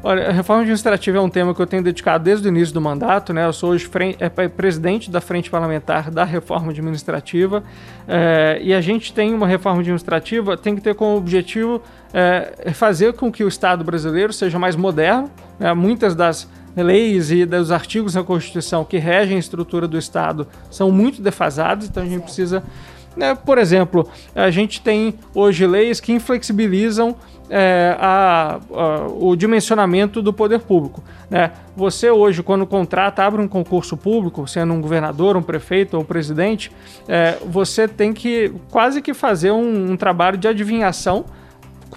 Olha, 0.03 0.29
a 0.29 0.31
reforma 0.31 0.61
administrativa 0.61 1.17
é 1.17 1.21
um 1.21 1.29
tema 1.29 1.55
que 1.55 1.61
eu 1.61 1.65
tenho 1.65 1.81
dedicado 1.81 2.23
desde 2.23 2.47
o 2.47 2.49
início 2.49 2.73
do 2.73 2.79
mandato, 2.79 3.33
né? 3.33 3.45
Eu 3.45 3.51
sou 3.51 3.71
hoje 3.71 3.85
frente, 3.87 4.17
é, 4.23 4.29
presidente 4.29 5.09
da 5.09 5.19
Frente 5.19 5.49
Parlamentar 5.49 6.11
da 6.11 6.23
Reforma 6.23 6.71
Administrativa 6.71 7.63
é, 8.07 8.59
e 8.61 8.73
a 8.73 8.79
gente 8.79 9.11
tem 9.11 9.33
uma 9.33 9.47
reforma 9.47 9.81
administrativa, 9.81 10.55
tem 10.55 10.75
que 10.75 10.81
ter 10.81 10.93
como 10.93 11.17
objetivo 11.17 11.81
é, 12.13 12.71
fazer 12.73 13.13
com 13.13 13.31
que 13.31 13.43
o 13.43 13.47
Estado 13.47 13.83
brasileiro 13.83 14.31
seja 14.31 14.59
mais 14.59 14.75
moderno. 14.75 15.29
Né? 15.59 15.73
Muitas 15.73 16.15
das 16.15 16.47
leis 16.75 17.31
e 17.31 17.45
dos 17.45 17.71
artigos 17.71 18.13
da 18.13 18.23
Constituição 18.23 18.85
que 18.85 18.97
regem 18.97 19.37
a 19.37 19.39
estrutura 19.39 19.87
do 19.87 19.97
Estado 19.97 20.47
são 20.69 20.91
muito 20.91 21.21
defasados, 21.21 21.87
então 21.87 22.03
a 22.03 22.05
gente 22.05 22.23
precisa. 22.23 22.63
Né, 23.15 23.33
por 23.33 23.57
exemplo, 23.57 24.07
a 24.35 24.51
gente 24.51 24.79
tem 24.79 25.15
hoje 25.33 25.65
leis 25.65 25.99
que 25.99 26.13
inflexibilizam 26.13 27.15
é, 27.49 27.95
a, 27.99 28.59
a, 28.71 29.07
o 29.07 29.35
dimensionamento 29.35 30.21
do 30.21 30.31
poder 30.31 30.59
público. 30.59 31.03
Né? 31.29 31.51
Você 31.75 32.11
hoje, 32.11 32.43
quando 32.43 32.65
contrata, 32.67 33.23
abre 33.23 33.41
um 33.41 33.47
concurso 33.47 33.97
público, 33.97 34.47
sendo 34.47 34.73
um 34.73 34.81
governador, 34.81 35.35
um 35.35 35.41
prefeito 35.41 35.95
ou 35.95 36.03
um 36.03 36.05
presidente, 36.05 36.71
é, 37.07 37.37
você 37.45 37.87
tem 37.87 38.13
que 38.13 38.53
quase 38.69 39.01
que 39.01 39.15
fazer 39.15 39.49
um, 39.49 39.93
um 39.93 39.97
trabalho 39.97 40.37
de 40.37 40.47
adivinhação 40.47 41.25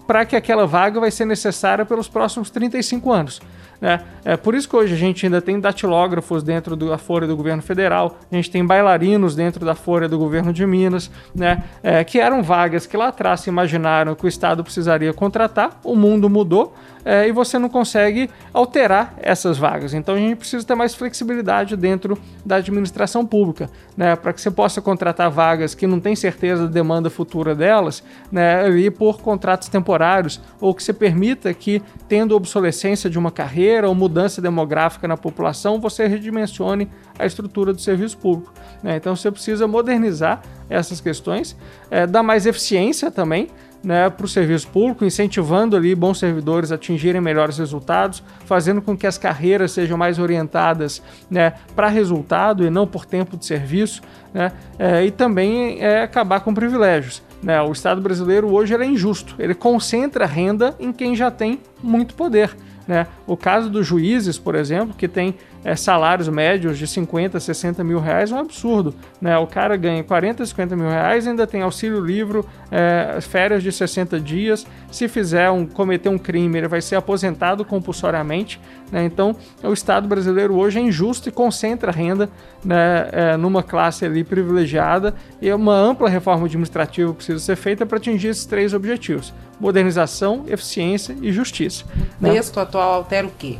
para 0.07 0.25
que 0.25 0.37
aquela 0.37 0.67
vaga 0.67 1.01
vai 1.01 1.11
ser 1.11 1.25
necessária 1.25 1.85
pelos 1.85 2.09
próximos 2.09 2.51
35 2.51 3.13
anos. 3.13 3.41
Né? 3.81 4.01
É 4.25 4.37
por 4.37 4.55
isso 4.55 4.69
que 4.69 4.77
hoje 4.77 4.93
a 4.93 4.97
gente 4.97 5.25
ainda 5.25 5.41
tem 5.41 5.59
datilógrafos 5.59 6.43
dentro 6.43 6.77
da 6.77 6.99
folha 6.99 7.27
do 7.27 7.35
governo 7.35 7.63
federal, 7.63 8.19
a 8.31 8.35
gente 8.35 8.51
tem 8.51 8.65
bailarinos 8.65 9.35
dentro 9.35 9.65
da 9.65 9.75
folha 9.75 10.07
do 10.07 10.19
governo 10.19 10.53
de 10.53 10.67
Minas, 10.67 11.11
né? 11.35 11.65
É, 11.83 12.05
que 12.05 12.21
eram 12.21 12.43
vagas 12.43 12.85
que 12.85 12.97
lá 12.97 13.09
atrás 13.09 13.41
se 13.41 13.49
imaginaram 13.49 14.15
que 14.15 14.27
o 14.27 14.29
Estado 14.29 14.63
precisaria 14.63 15.15
contratar, 15.15 15.81
o 15.83 15.97
mundo 15.97 16.29
mudou 16.29 16.75
é, 17.05 17.29
e 17.29 17.33
você 17.33 17.59
não 17.59 17.69
consegue 17.69 18.31
alterar 18.53 19.15
essas 19.19 19.59
vagas. 19.59 19.95
Então 19.95 20.15
a 20.15 20.19
gente 20.19 20.37
precisa 20.37 20.67
ter 20.67 20.75
mais 20.75 20.95
flexibilidade 20.95 21.77
dentro 21.77 22.19
da 22.45 22.57
administração 22.57 23.25
pública, 23.25 23.71
né? 23.97 24.17
para 24.17 24.33
que 24.33 24.41
você 24.41 24.51
possa 24.51 24.81
contratar 24.81 25.31
vagas 25.31 25.75
que 25.75 25.87
não 25.87 26.01
tem 26.01 26.15
certeza 26.15 26.67
da 26.67 26.73
demanda 26.73 27.09
futura 27.11 27.55
delas, 27.55 28.03
né? 28.31 28.69
e 28.71 28.91
por 28.91 29.21
contratos 29.21 29.69
temporários, 29.69 30.41
ou 30.61 30.75
que 30.75 30.83
você 30.83 30.93
permita 30.93 31.53
que, 31.55 31.83
tendo 32.09 32.35
obsolescência 32.35 33.09
de 33.09 33.19
uma 33.19 33.31
carreira, 33.31 33.89
ou 33.89 33.95
mudança 33.95 34.41
demográfica 34.43 35.09
na 35.09 35.17
população, 35.17 35.81
você 35.81 36.07
redimensione 36.07 36.89
a 37.19 37.27
estrutura 37.27 37.73
do 37.73 37.81
serviço 37.81 38.19
público. 38.19 38.53
Né? 38.83 38.97
Então 38.97 39.15
você 39.15 39.31
precisa 39.31 39.67
modernizar 39.67 40.43
essas 40.69 41.01
questões, 41.01 41.57
é, 41.91 42.07
dar 42.07 42.23
mais 42.23 42.47
eficiência 42.47 43.11
também 43.11 43.49
né, 43.83 44.11
para 44.11 44.25
o 44.25 44.29
serviço 44.29 44.69
público, 44.69 45.05
incentivando 45.05 45.77
ali 45.77 45.95
bons 45.95 46.19
servidores 46.19 46.71
a 46.71 46.75
atingirem 46.75 47.21
melhores 47.21 47.59
resultados, 47.59 48.23
fazendo 48.45 48.83
com 48.83 48.97
que 48.97 49.07
as 49.07 49.17
carreiras 49.17 49.73
sejam 49.73 49.97
mais 49.97 50.19
orientadas 50.19 51.03
né, 51.31 51.55
para 51.75 51.89
resultado 51.89 52.65
e 52.65 52.71
não 52.71 52.87
por 52.87 53.05
tempo 53.05 53.37
de 53.37 53.47
serviço, 53.47 54.03
né, 54.33 54.53
é, 54.79 55.05
e 55.05 55.11
também 55.11 55.81
é, 55.81 56.03
acabar 56.03 56.41
com 56.41 56.53
privilégios. 56.53 57.23
Né? 57.43 57.61
O 57.63 57.73
Estado 57.73 58.01
brasileiro 58.01 58.53
hoje 58.53 58.75
é 58.75 58.85
injusto, 58.85 59.35
ele 59.39 59.55
concentra 59.55 60.27
renda 60.27 60.75
em 60.79 60.93
quem 60.93 61.17
já 61.17 61.31
tem 61.31 61.61
muito 61.83 62.15
poder. 62.15 62.55
Né? 62.91 63.07
O 63.25 63.37
caso 63.37 63.71
dos 63.71 63.87
juízes, 63.87 64.37
por 64.37 64.57
exemplo, 64.57 64.97
que 64.99 65.07
tem 65.07 65.37
é, 65.65 65.77
salários 65.77 66.29
médios 66.29 66.77
de 66.77 66.89
50, 66.89 67.39
60 67.39 67.85
mil 67.85 68.01
reais, 68.01 68.33
é 68.33 68.35
um 68.35 68.41
absurdo. 68.41 68.93
Né? 69.21 69.39
O 69.39 69.47
cara 69.47 69.77
ganha 69.77 70.03
40, 70.03 70.45
50 70.45 70.75
mil 70.75 70.89
reais, 70.89 71.25
ainda 71.25 71.47
tem 71.47 71.63
auxílio 71.63 72.05
livre, 72.05 72.43
é, 72.69 73.21
férias 73.21 73.63
de 73.63 73.71
60 73.71 74.19
dias. 74.19 74.67
Se 74.91 75.07
fizer 75.07 75.49
um, 75.53 75.65
cometer 75.65 76.09
um 76.09 76.19
crime, 76.19 76.59
ele 76.59 76.67
vai 76.67 76.81
ser 76.81 76.97
aposentado 76.97 77.65
compulsoriamente. 77.65 78.61
Né? 78.91 79.05
Então, 79.05 79.37
o 79.63 79.73
Estado 79.73 80.09
brasileiro 80.09 80.57
hoje 80.57 80.81
é 80.81 80.83
injusto 80.83 81.29
e 81.29 81.33
concentra 81.33 81.93
renda 81.93 82.29
né, 82.65 83.09
é, 83.13 83.37
numa 83.37 83.63
classe 83.63 84.05
ali 84.05 84.25
privilegiada 84.25 85.15
e 85.41 85.53
uma 85.53 85.77
ampla 85.77 86.09
reforma 86.09 86.47
administrativa 86.47 87.15
precisa 87.15 87.39
ser 87.39 87.55
feita 87.55 87.87
para 87.87 87.99
atingir 87.99 88.29
esses 88.29 88.47
três 88.47 88.75
objetivos: 88.75 89.33
modernização, 89.61 90.45
eficiência 90.49 91.17
e 91.21 91.31
justiça. 91.31 91.85
O 92.21 92.25
né? 92.25 92.33
texto 92.33 92.59
atual 92.59 92.95
altera 92.95 93.27
o 93.27 93.31
quê? 93.31 93.59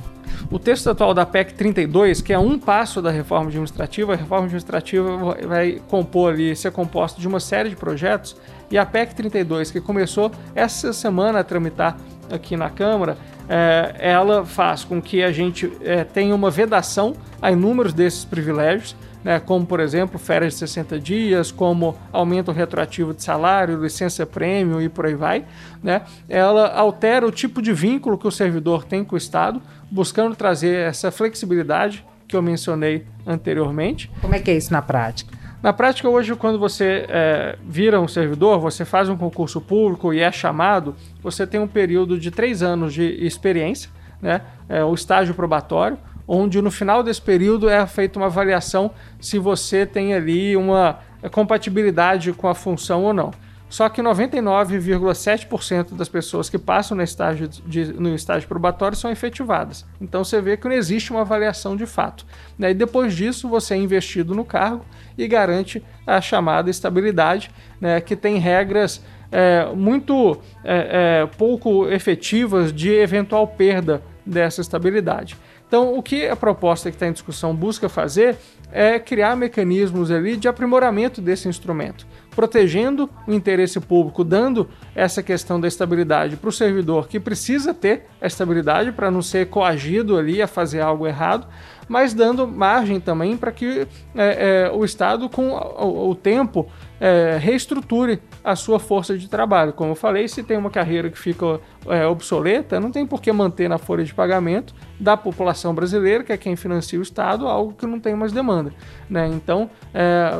O 0.51 0.59
texto 0.59 0.89
atual 0.91 1.13
da 1.15 1.27
PEC 1.27 1.55
32, 1.55 2.21
que 2.21 2.33
é 2.33 2.39
um 2.39 2.59
passo 2.59 3.03
da 3.03 3.11
reforma 3.11 3.49
administrativa, 3.49 4.15
a 4.15 4.17
reforma 4.17 4.47
administrativa 4.47 5.37
vai 5.47 5.81
compor 5.89 6.33
ali, 6.33 6.57
ser 6.57 6.73
composta 6.73 7.21
de 7.21 7.29
uma 7.29 7.39
série 7.39 7.69
de 7.69 7.77
projetos, 7.77 8.37
e 8.71 8.79
a 8.79 8.87
PEC 8.87 9.15
32, 9.15 9.71
que 9.71 9.81
começou 9.81 10.31
essa 10.55 10.93
semana 10.93 11.41
a 11.41 11.45
tramitar 11.45 11.97
aqui 12.33 12.57
na 12.57 12.71
Câmara, 12.71 13.17
é, 13.49 13.95
ela 13.99 14.45
faz 14.45 14.85
com 14.85 15.03
que 15.03 15.23
a 15.23 15.33
gente 15.33 15.71
é, 15.83 16.05
tenha 16.05 16.35
uma 16.35 16.51
vedação 16.51 17.15
a 17.43 17.51
inúmeros 17.51 17.93
desses 17.93 18.25
privilégios, 18.25 18.95
né, 19.25 19.41
como 19.41 19.67
por 19.67 19.81
exemplo 19.81 20.19
férias 20.19 20.55
de 20.55 20.61
60 20.61 20.99
dias, 20.99 21.51
como 21.51 21.97
aumento 22.13 22.53
retroativo 22.53 23.15
de 23.15 23.23
salário, 23.23 23.83
licença 23.83 24.25
prêmio 24.27 24.81
e 24.81 24.89
por 24.89 25.07
aí 25.07 25.15
vai, 25.15 25.45
né, 25.83 26.03
ela 26.29 26.73
altera 26.75 27.27
o 27.27 27.31
tipo 27.31 27.61
de 27.61 27.73
vínculo 27.73 28.19
que 28.19 28.27
o 28.27 28.31
servidor 28.31 28.85
tem 28.85 29.05
com 29.05 29.15
o 29.15 29.19
Estado, 29.19 29.61
buscando 29.91 30.35
trazer 30.37 30.87
essa 30.87 31.11
flexibilidade 31.11 32.05
que 32.27 32.37
eu 32.37 32.43
mencionei 32.43 33.05
anteriormente. 33.27 34.11
Como 34.21 34.35
é 34.35 34.39
que 34.39 34.51
é 34.51 34.57
isso 34.57 34.73
na 34.73 34.81
prática? 34.81 35.41
Na 35.63 35.75
prática, 35.75 36.09
hoje, 36.09 36.35
quando 36.35 36.59
você 36.59 37.05
é, 37.09 37.59
vira 37.63 38.01
um 38.01 38.09
servidor, 38.09 38.59
você 38.59 38.85
faz 38.85 39.11
um 39.11 39.17
concurso 39.17 39.61
público 39.61 40.15
e 40.15 40.21
é 40.21 40.33
chamado, 40.33 40.95
você 41.23 41.47
tem 41.47 41.61
um 41.61 41.67
período 41.67 42.19
de 42.19 42.31
três 42.31 42.63
anos 42.63 42.95
de 42.95 43.03
experiência, 43.03 43.91
né? 44.23 44.41
É, 44.69 44.83
o 44.83 44.95
estágio 44.95 45.35
probatório, 45.35 45.99
onde 46.33 46.63
no 46.63 46.71
final 46.71 47.03
desse 47.03 47.21
período 47.21 47.69
é 47.69 47.85
feita 47.89 48.17
uma 48.17 48.27
avaliação 48.27 48.93
se 49.21 49.37
você 49.37 49.85
tem 49.85 50.15
ali 50.15 50.57
uma 50.57 51.01
compatibilidade 51.33 52.33
com 52.33 52.47
a 52.47 52.55
função 52.55 53.03
ou 53.03 53.13
não. 53.13 53.33
Só 53.69 53.89
que 53.89 54.01
99,7% 54.01 55.95
das 55.95 56.09
pessoas 56.09 56.49
que 56.49 56.57
passam 56.57 56.97
no 56.97 57.03
estágio, 57.03 57.49
de, 57.49 57.93
no 57.93 58.15
estágio 58.15 58.49
probatório 58.49 58.97
são 58.97 59.11
efetivadas. 59.11 59.85
Então 60.01 60.23
você 60.23 60.41
vê 60.41 60.57
que 60.57 60.69
não 60.69 60.75
existe 60.75 61.11
uma 61.11 61.23
avaliação 61.23 61.77
de 61.77 61.85
fato. 61.85 62.25
Né? 62.57 62.71
E 62.71 62.75
depois 62.75 63.13
disso 63.15 63.49
você 63.49 63.75
é 63.75 63.77
investido 63.77 64.33
no 64.33 64.45
cargo 64.45 64.85
e 65.19 65.27
garante 65.27 65.83
a 66.07 66.21
chamada 66.21 66.71
estabilidade, 66.71 67.51
né? 67.81 68.01
que 68.01 68.15
tem 68.15 68.39
regras 68.39 69.03
é, 69.33 69.67
muito 69.75 70.41
é, 70.65 71.23
é, 71.23 71.27
pouco 71.37 71.89
efetivas 71.89 72.73
de 72.73 72.93
eventual 72.93 73.49
perda 73.49 74.01
dessa 74.25 74.61
estabilidade. 74.61 75.37
Então, 75.71 75.97
o 75.97 76.03
que 76.03 76.27
a 76.27 76.35
proposta 76.35 76.91
que 76.91 76.97
está 76.97 77.07
em 77.07 77.13
discussão 77.13 77.55
busca 77.55 77.89
fazer 77.89 78.37
é 78.73 78.99
criar 78.99 79.37
mecanismos 79.37 80.11
ali 80.11 80.37
de 80.37 80.49
aprimoramento 80.49 81.21
desse 81.21 81.47
instrumento, 81.47 82.05
protegendo 82.35 83.09
o 83.25 83.33
interesse 83.33 83.79
público, 83.79 84.25
dando 84.25 84.69
essa 84.97 85.23
questão 85.23 85.61
da 85.61 85.69
estabilidade 85.69 86.37
para 86.37 86.49
o 86.49 86.53
servidor 86.53 87.07
que 87.07 87.21
precisa 87.21 87.73
ter 87.73 88.07
a 88.21 88.27
estabilidade 88.27 88.91
para 88.91 89.13
não 89.13 89.23
ser 89.23 89.47
coagido 89.47 90.19
ali 90.19 90.43
a 90.43 90.49
fazer 90.49 90.81
algo 90.81 91.07
errado, 91.07 91.47
mas 91.91 92.15
dando 92.15 92.47
margem 92.47 93.01
também 93.01 93.37
para 93.37 93.51
que 93.51 93.85
é, 94.15 94.69
é, 94.69 94.71
o 94.73 94.85
Estado, 94.85 95.29
com 95.29 95.49
o, 95.49 96.11
o 96.11 96.15
tempo, 96.15 96.69
é, 97.01 97.37
reestruture 97.37 98.23
a 98.45 98.55
sua 98.55 98.79
força 98.79 99.19
de 99.19 99.29
trabalho. 99.29 99.73
Como 99.73 99.91
eu 99.91 99.97
falei, 99.97 100.29
se 100.29 100.41
tem 100.45 100.57
uma 100.57 100.71
carreira 100.71 101.11
que 101.11 101.19
fica 101.19 101.61
é, 101.89 102.07
obsoleta, 102.07 102.79
não 102.79 102.93
tem 102.93 103.05
por 103.05 103.21
que 103.21 103.33
manter 103.33 103.69
na 103.69 103.77
folha 103.77 104.05
de 104.05 104.15
pagamento 104.15 104.73
da 105.01 105.17
população 105.17 105.75
brasileira, 105.75 106.23
que 106.23 106.33
é 106.33 106.37
quem 106.37 106.55
financia 106.55 106.97
o 106.97 107.03
Estado, 107.03 107.49
algo 107.49 107.73
que 107.73 107.85
não 107.87 107.99
tem 107.99 108.15
mais 108.15 108.31
demanda. 108.31 108.73
Né? 109.09 109.27
Então, 109.27 109.69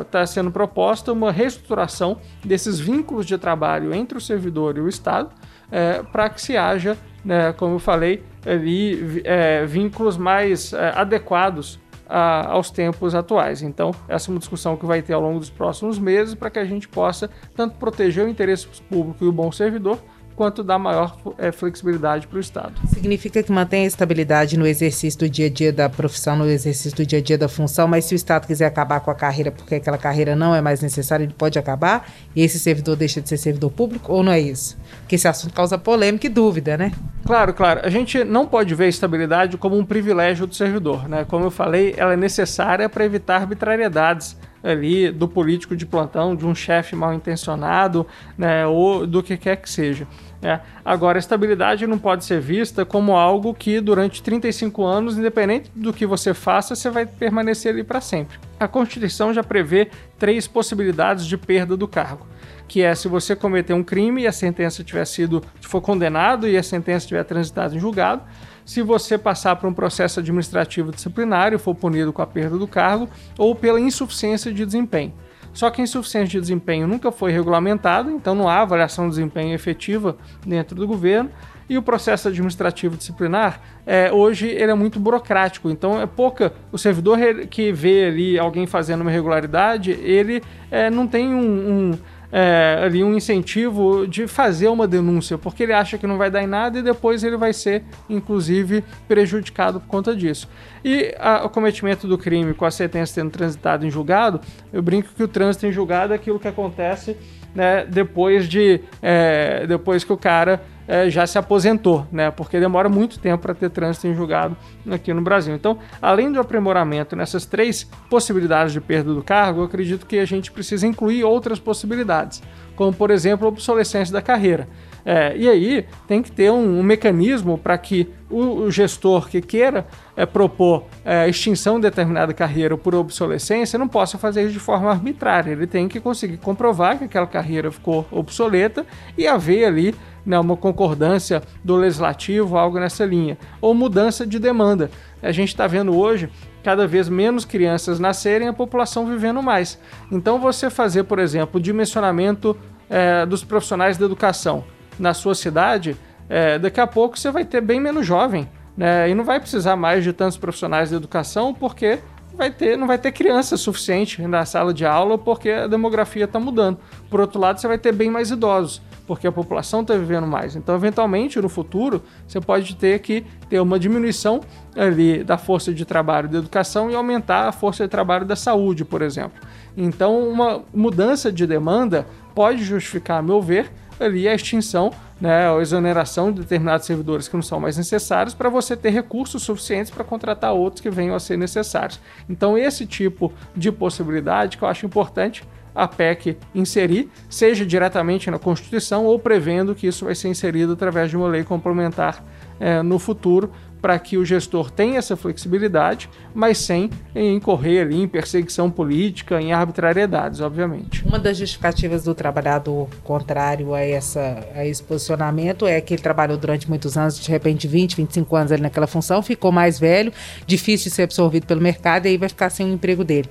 está 0.05 0.21
é, 0.21 0.25
sendo 0.25 0.51
proposta 0.51 1.11
uma 1.11 1.33
reestruturação 1.33 2.17
desses 2.45 2.79
vínculos 2.79 3.25
de 3.25 3.37
trabalho 3.37 3.93
entre 3.93 4.17
o 4.17 4.21
servidor 4.21 4.77
e 4.77 4.79
o 4.79 4.87
Estado, 4.87 5.31
é, 5.69 6.01
para 6.01 6.29
que 6.29 6.41
se 6.41 6.55
haja, 6.55 6.97
né, 7.25 7.51
como 7.51 7.75
eu 7.75 7.79
falei, 7.79 8.23
ali, 8.45 9.21
é, 9.23 9.65
vínculos 9.65 10.17
mais 10.17 10.73
é, 10.73 10.91
adequados 10.95 11.79
a, 12.07 12.51
aos 12.51 12.69
tempos 12.69 13.15
atuais. 13.15 13.61
Então, 13.61 13.91
essa 14.07 14.29
é 14.29 14.33
uma 14.33 14.39
discussão 14.39 14.75
que 14.75 14.85
vai 14.85 15.01
ter 15.01 15.13
ao 15.13 15.21
longo 15.21 15.39
dos 15.39 15.49
próximos 15.49 15.97
meses 15.97 16.35
para 16.35 16.49
que 16.49 16.59
a 16.59 16.65
gente 16.65 16.87
possa 16.87 17.29
tanto 17.55 17.75
proteger 17.77 18.25
o 18.25 18.29
interesse 18.29 18.67
público 18.89 19.23
e 19.23 19.27
o 19.27 19.31
bom 19.31 19.51
servidor, 19.51 19.97
quanto 20.41 20.63
dar 20.63 20.79
maior 20.79 21.15
é, 21.37 21.51
flexibilidade 21.51 22.25
para 22.25 22.37
o 22.37 22.39
Estado. 22.39 22.73
Significa 22.87 23.43
que 23.43 23.51
mantém 23.51 23.83
a 23.83 23.85
estabilidade 23.85 24.57
no 24.57 24.65
exercício 24.65 25.19
do 25.19 25.29
dia 25.29 25.45
a 25.45 25.49
dia 25.51 25.71
da 25.71 25.87
profissão, 25.87 26.35
no 26.35 26.49
exercício 26.49 26.97
do 26.97 27.05
dia 27.05 27.19
a 27.19 27.21
dia 27.21 27.37
da 27.37 27.47
função, 27.47 27.87
mas 27.87 28.05
se 28.05 28.15
o 28.15 28.17
Estado 28.17 28.47
quiser 28.47 28.65
acabar 28.65 29.01
com 29.01 29.11
a 29.11 29.13
carreira 29.13 29.51
porque 29.51 29.75
aquela 29.75 29.99
carreira 29.99 30.35
não 30.35 30.55
é 30.55 30.59
mais 30.59 30.81
necessária, 30.81 31.25
ele 31.25 31.35
pode 31.37 31.59
acabar 31.59 32.11
e 32.35 32.41
esse 32.41 32.57
servidor 32.57 32.95
deixa 32.95 33.21
de 33.21 33.29
ser 33.29 33.37
servidor 33.37 33.69
público 33.69 34.11
ou 34.11 34.23
não 34.23 34.31
é 34.31 34.39
isso? 34.39 34.75
Porque 35.01 35.13
esse 35.13 35.27
assunto 35.27 35.53
causa 35.53 35.77
polêmica 35.77 36.25
e 36.25 36.29
dúvida, 36.29 36.75
né? 36.75 36.91
Claro, 37.23 37.53
claro. 37.53 37.81
A 37.83 37.89
gente 37.91 38.23
não 38.23 38.47
pode 38.47 38.73
ver 38.73 38.85
a 38.85 38.89
estabilidade 38.89 39.57
como 39.57 39.77
um 39.77 39.85
privilégio 39.85 40.47
do 40.47 40.55
servidor, 40.55 41.07
né? 41.07 41.23
Como 41.23 41.45
eu 41.45 41.51
falei, 41.51 41.93
ela 41.95 42.13
é 42.13 42.17
necessária 42.17 42.89
para 42.89 43.05
evitar 43.05 43.35
arbitrariedades 43.35 44.35
ali 44.63 45.11
do 45.11 45.27
político 45.27 45.75
de 45.75 45.85
plantão, 45.85 46.35
de 46.35 46.45
um 46.45 46.53
chefe 46.53 46.95
mal 46.95 47.13
intencionado, 47.13 48.05
né, 48.37 48.65
ou 48.65 49.05
do 49.07 49.23
que 49.23 49.37
quer 49.37 49.57
que 49.57 49.69
seja. 49.69 50.07
É. 50.43 50.59
Agora, 50.83 51.19
a 51.19 51.19
estabilidade 51.19 51.85
não 51.85 51.99
pode 51.99 52.25
ser 52.25 52.41
vista 52.41 52.83
como 52.83 53.15
algo 53.15 53.53
que 53.53 53.79
durante 53.79 54.23
35 54.23 54.83
anos, 54.83 55.17
independente 55.17 55.71
do 55.75 55.93
que 55.93 56.03
você 56.03 56.33
faça, 56.33 56.75
você 56.75 56.89
vai 56.89 57.05
permanecer 57.05 57.71
ali 57.71 57.83
para 57.83 58.01
sempre. 58.01 58.39
A 58.59 58.67
Constituição 58.67 59.33
já 59.33 59.43
prevê 59.43 59.89
três 60.17 60.47
possibilidades 60.47 61.27
de 61.27 61.37
perda 61.37 61.77
do 61.77 61.87
cargo, 61.87 62.25
que 62.67 62.81
é 62.81 62.95
se 62.95 63.07
você 63.07 63.35
cometer 63.35 63.73
um 63.73 63.83
crime 63.83 64.23
e 64.23 64.27
a 64.27 64.31
sentença 64.31 64.83
tiver 64.83 65.05
sido, 65.05 65.43
for 65.61 65.79
condenado 65.79 66.47
e 66.47 66.57
a 66.57 66.63
sentença 66.63 67.07
tiver 67.07 67.23
transitado 67.23 67.75
em 67.75 67.79
julgado, 67.79 68.23
se 68.71 68.81
você 68.81 69.17
passar 69.17 69.57
por 69.57 69.67
um 69.67 69.73
processo 69.73 70.21
administrativo 70.21 70.93
disciplinar 70.93 71.51
e 71.51 71.57
for 71.57 71.75
punido 71.75 72.13
com 72.13 72.21
a 72.21 72.25
perda 72.25 72.57
do 72.57 72.65
cargo 72.65 73.09
ou 73.37 73.53
pela 73.53 73.77
insuficiência 73.77 74.49
de 74.53 74.65
desempenho. 74.65 75.13
Só 75.51 75.69
que 75.69 75.81
a 75.81 75.83
insuficiência 75.83 76.29
de 76.29 76.39
desempenho 76.39 76.87
nunca 76.87 77.11
foi 77.11 77.33
regulamentada, 77.33 78.09
então 78.09 78.33
não 78.33 78.47
há 78.47 78.61
avaliação 78.61 79.09
de 79.09 79.15
desempenho 79.15 79.53
efetiva 79.53 80.15
dentro 80.45 80.73
do 80.73 80.87
governo. 80.87 81.29
E 81.69 81.77
o 81.77 81.81
processo 81.81 82.29
administrativo 82.29 82.95
disciplinar, 82.95 83.61
é, 83.85 84.09
hoje, 84.09 84.47
ele 84.47 84.71
é 84.71 84.73
muito 84.73 85.01
burocrático. 85.01 85.69
Então, 85.69 86.01
é 86.01 86.05
pouca. 86.05 86.53
O 86.71 86.77
servidor 86.77 87.17
que 87.49 87.73
vê 87.73 88.05
ali 88.05 88.39
alguém 88.39 88.65
fazendo 88.65 89.01
uma 89.01 89.11
irregularidade, 89.11 89.91
ele 89.91 90.41
é, 90.69 90.89
não 90.89 91.07
tem 91.07 91.27
um, 91.27 91.91
um 91.91 91.97
é, 92.31 92.81
ali 92.83 93.03
um 93.03 93.15
incentivo 93.15 94.07
de 94.07 94.27
fazer 94.27 94.67
uma 94.67 94.87
denúncia, 94.87 95.37
porque 95.37 95.63
ele 95.63 95.73
acha 95.73 95.97
que 95.97 96.07
não 96.07 96.17
vai 96.17 96.31
dar 96.31 96.41
em 96.41 96.47
nada 96.47 96.79
e 96.79 96.81
depois 96.81 97.23
ele 97.23 97.37
vai 97.37 97.53
ser, 97.53 97.83
inclusive, 98.09 98.83
prejudicado 99.07 99.79
por 99.79 99.87
conta 99.87 100.15
disso. 100.15 100.47
E 100.83 101.13
a, 101.19 101.45
o 101.45 101.49
cometimento 101.49 102.07
do 102.07 102.17
crime 102.17 102.53
com 102.53 102.65
a 102.65 102.71
sentença 102.71 103.15
tendo 103.15 103.31
transitado 103.31 103.85
em 103.85 103.91
julgado, 103.91 104.39
eu 104.71 104.81
brinco 104.81 105.09
que 105.15 105.23
o 105.23 105.27
trânsito 105.27 105.67
em 105.67 105.71
julgado 105.71 106.13
é 106.13 106.15
aquilo 106.15 106.39
que 106.39 106.47
acontece 106.47 107.17
né, 107.53 107.85
depois 107.85 108.47
de 108.47 108.79
é, 109.01 109.65
depois 109.67 110.03
que 110.03 110.13
o 110.13 110.17
cara 110.17 110.61
é, 110.91 111.09
já 111.09 111.25
se 111.25 111.37
aposentou, 111.37 112.05
né? 112.11 112.29
Porque 112.31 112.59
demora 112.59 112.89
muito 112.89 113.17
tempo 113.17 113.41
para 113.41 113.53
ter 113.53 113.69
trânsito 113.69 114.07
em 114.07 114.13
julgado 114.13 114.57
aqui 114.91 115.13
no 115.13 115.21
Brasil. 115.21 115.55
Então, 115.55 115.77
além 116.01 116.29
do 116.29 116.37
aprimoramento 116.37 117.15
nessas 117.15 117.45
três 117.45 117.85
possibilidades 118.09 118.73
de 118.73 118.81
perda 118.81 119.13
do 119.13 119.23
cargo, 119.23 119.61
eu 119.61 119.63
acredito 119.63 120.05
que 120.05 120.19
a 120.19 120.25
gente 120.25 120.51
precisa 120.51 120.85
incluir 120.85 121.23
outras 121.23 121.61
possibilidades, 121.61 122.43
como 122.75 122.91
por 122.91 123.09
exemplo 123.09 123.45
a 123.45 123.49
obsolescência 123.49 124.11
da 124.11 124.21
carreira. 124.21 124.67
É, 125.05 125.35
e 125.35 125.49
aí 125.49 125.85
tem 126.07 126.21
que 126.21 126.31
ter 126.31 126.51
um, 126.51 126.79
um 126.79 126.83
mecanismo 126.83 127.57
para 127.57 127.77
que 127.77 128.07
o, 128.29 128.63
o, 128.63 128.71
gestor 128.71 129.27
que 129.27 129.41
queira 129.41 129.87
é, 130.15 130.25
propor 130.25 130.85
é, 131.03 131.27
extinção 131.27 131.75
de 131.75 131.83
determinada 131.83 132.33
carreira 132.33 132.77
por 132.77 132.93
obsolescência 132.93 133.79
não 133.79 133.87
possa 133.87 134.17
fazer 134.17 134.43
isso 134.43 134.53
de 134.53 134.59
forma 134.59 134.91
arbitrária. 134.91 135.51
Ele 135.51 135.65
tem 135.65 135.87
que 135.87 135.99
conseguir 135.99 136.37
comprovar 136.37 136.97
que 136.97 137.05
aquela 137.05 137.27
carreira 137.27 137.71
ficou 137.71 138.05
obsoleta 138.11 138.85
e 139.17 139.27
haver 139.27 139.65
ali 139.65 139.95
né, 140.25 140.39
uma 140.39 140.55
concordância 140.55 141.41
do 141.63 141.75
legislativo, 141.75 142.57
algo 142.57 142.79
nessa 142.79 143.05
linha, 143.05 143.37
ou 143.59 143.73
mudança 143.73 144.25
de 144.25 144.39
demanda. 144.39 144.89
A 145.21 145.31
gente 145.31 145.49
está 145.49 145.67
vendo 145.67 145.95
hoje 145.95 146.29
cada 146.63 146.85
vez 146.87 147.09
menos 147.09 147.45
crianças 147.45 147.99
nascerem, 147.99 148.47
a 148.47 148.53
população 148.53 149.05
vivendo 149.05 149.41
mais. 149.41 149.79
Então, 150.11 150.39
você 150.39 150.69
fazer, 150.69 151.03
por 151.03 151.19
exemplo, 151.19 151.59
o 151.59 151.63
dimensionamento 151.63 152.55
é, 152.89 153.25
dos 153.25 153.43
profissionais 153.43 153.97
da 153.97 154.05
educação 154.05 154.63
na 154.99 155.13
sua 155.13 155.33
cidade, 155.33 155.97
é, 156.29 156.59
daqui 156.59 156.79
a 156.79 156.87
pouco 156.87 157.17
você 157.17 157.31
vai 157.31 157.45
ter 157.45 157.61
bem 157.61 157.79
menos 157.79 158.05
jovem, 158.05 158.47
né? 158.77 159.09
E 159.09 159.15
não 159.15 159.23
vai 159.23 159.39
precisar 159.39 159.75
mais 159.75 160.03
de 160.03 160.13
tantos 160.13 160.37
profissionais 160.37 160.89
de 160.89 160.95
educação, 160.95 161.53
porque 161.53 161.99
vai 162.33 162.49
ter, 162.49 162.77
não 162.77 162.87
vai 162.87 162.97
ter 162.97 163.11
criança 163.11 163.57
suficiente 163.57 164.21
na 164.23 164.45
sala 164.45 164.73
de 164.73 164.85
aula, 164.85 165.17
porque 165.17 165.49
a 165.49 165.67
demografia 165.67 166.25
está 166.25 166.39
mudando. 166.39 166.79
Por 167.09 167.19
outro 167.19 167.39
lado, 167.39 167.59
você 167.59 167.67
vai 167.67 167.77
ter 167.77 167.91
bem 167.91 168.09
mais 168.09 168.31
idosos, 168.31 168.81
porque 169.11 169.27
a 169.27 169.31
população 169.31 169.81
está 169.81 169.93
vivendo 169.93 170.25
mais. 170.25 170.55
Então, 170.55 170.73
eventualmente, 170.73 171.37
no 171.41 171.49
futuro, 171.49 172.01
você 172.25 172.39
pode 172.39 172.77
ter 172.77 172.99
que 172.99 173.25
ter 173.49 173.59
uma 173.59 173.77
diminuição 173.77 174.39
ali 174.73 175.21
da 175.21 175.37
força 175.37 175.73
de 175.73 175.83
trabalho 175.83 176.29
da 176.29 176.37
educação 176.37 176.89
e 176.89 176.95
aumentar 176.95 177.49
a 177.49 177.51
força 177.51 177.83
de 177.83 177.89
trabalho 177.89 178.23
da 178.23 178.37
saúde, 178.37 178.85
por 178.85 179.01
exemplo. 179.01 179.37
Então, 179.75 180.17
uma 180.29 180.63
mudança 180.73 181.29
de 181.29 181.45
demanda 181.45 182.07
pode 182.33 182.63
justificar, 182.63 183.19
a 183.19 183.21
meu 183.21 183.41
ver, 183.41 183.69
ali 183.99 184.29
a 184.29 184.33
extinção, 184.33 184.93
né, 185.19 185.53
a 185.53 185.59
exoneração 185.59 186.31
de 186.31 186.39
determinados 186.39 186.85
servidores 186.85 187.27
que 187.27 187.35
não 187.35 187.43
são 187.43 187.59
mais 187.59 187.75
necessários 187.75 188.33
para 188.33 188.47
você 188.47 188.77
ter 188.77 188.91
recursos 188.91 189.43
suficientes 189.43 189.91
para 189.91 190.05
contratar 190.05 190.53
outros 190.53 190.79
que 190.79 190.89
venham 190.89 191.13
a 191.13 191.19
ser 191.19 191.37
necessários. 191.37 191.99
Então, 192.29 192.57
esse 192.57 192.85
tipo 192.85 193.33
de 193.53 193.73
possibilidade 193.73 194.55
que 194.55 194.63
eu 194.63 194.69
acho 194.69 194.85
importante 194.85 195.43
a 195.73 195.87
PEC 195.87 196.37
inserir, 196.53 197.09
seja 197.29 197.65
diretamente 197.65 198.29
na 198.29 198.39
Constituição 198.39 199.05
ou 199.05 199.17
prevendo 199.17 199.73
que 199.73 199.87
isso 199.87 200.05
vai 200.05 200.15
ser 200.15 200.27
inserido 200.27 200.73
através 200.73 201.09
de 201.09 201.17
uma 201.17 201.27
lei 201.27 201.43
complementar 201.43 202.23
é, 202.59 202.81
no 202.81 202.99
futuro, 202.99 203.51
para 203.81 203.97
que 203.97 204.15
o 204.15 204.23
gestor 204.23 204.69
tenha 204.69 204.99
essa 204.99 205.17
flexibilidade, 205.17 206.07
mas 206.33 206.59
sem 206.59 206.89
incorrer 207.15 207.81
ali 207.81 207.99
em 207.99 208.07
perseguição 208.07 208.69
política, 208.69 209.41
em 209.41 209.51
arbitrariedades, 209.51 210.39
obviamente. 210.39 211.03
Uma 211.03 211.17
das 211.17 211.37
justificativas 211.37 212.03
do 212.03 212.13
trabalhador 212.13 212.87
contrário 213.03 213.73
a, 213.73 213.81
essa, 213.81 214.47
a 214.53 214.65
esse 214.65 214.83
posicionamento 214.83 215.65
é 215.65 215.81
que 215.81 215.95
ele 215.95 216.01
trabalhou 216.01 216.37
durante 216.37 216.69
muitos 216.69 216.95
anos, 216.95 217.19
de 217.19 217.29
repente 217.31 217.67
20, 217.67 217.95
25 217.95 218.35
anos 218.35 218.51
ali 218.51 218.61
naquela 218.61 218.87
função, 218.87 219.23
ficou 219.23 219.51
mais 219.51 219.79
velho, 219.79 220.13
difícil 220.45 220.89
de 220.89 220.95
ser 220.95 221.03
absorvido 221.03 221.47
pelo 221.47 221.61
mercado 221.61 222.05
e 222.05 222.09
aí 222.09 222.17
vai 222.17 222.29
ficar 222.29 222.51
sem 222.51 222.69
o 222.69 222.73
emprego 222.73 223.03
dele 223.03 223.29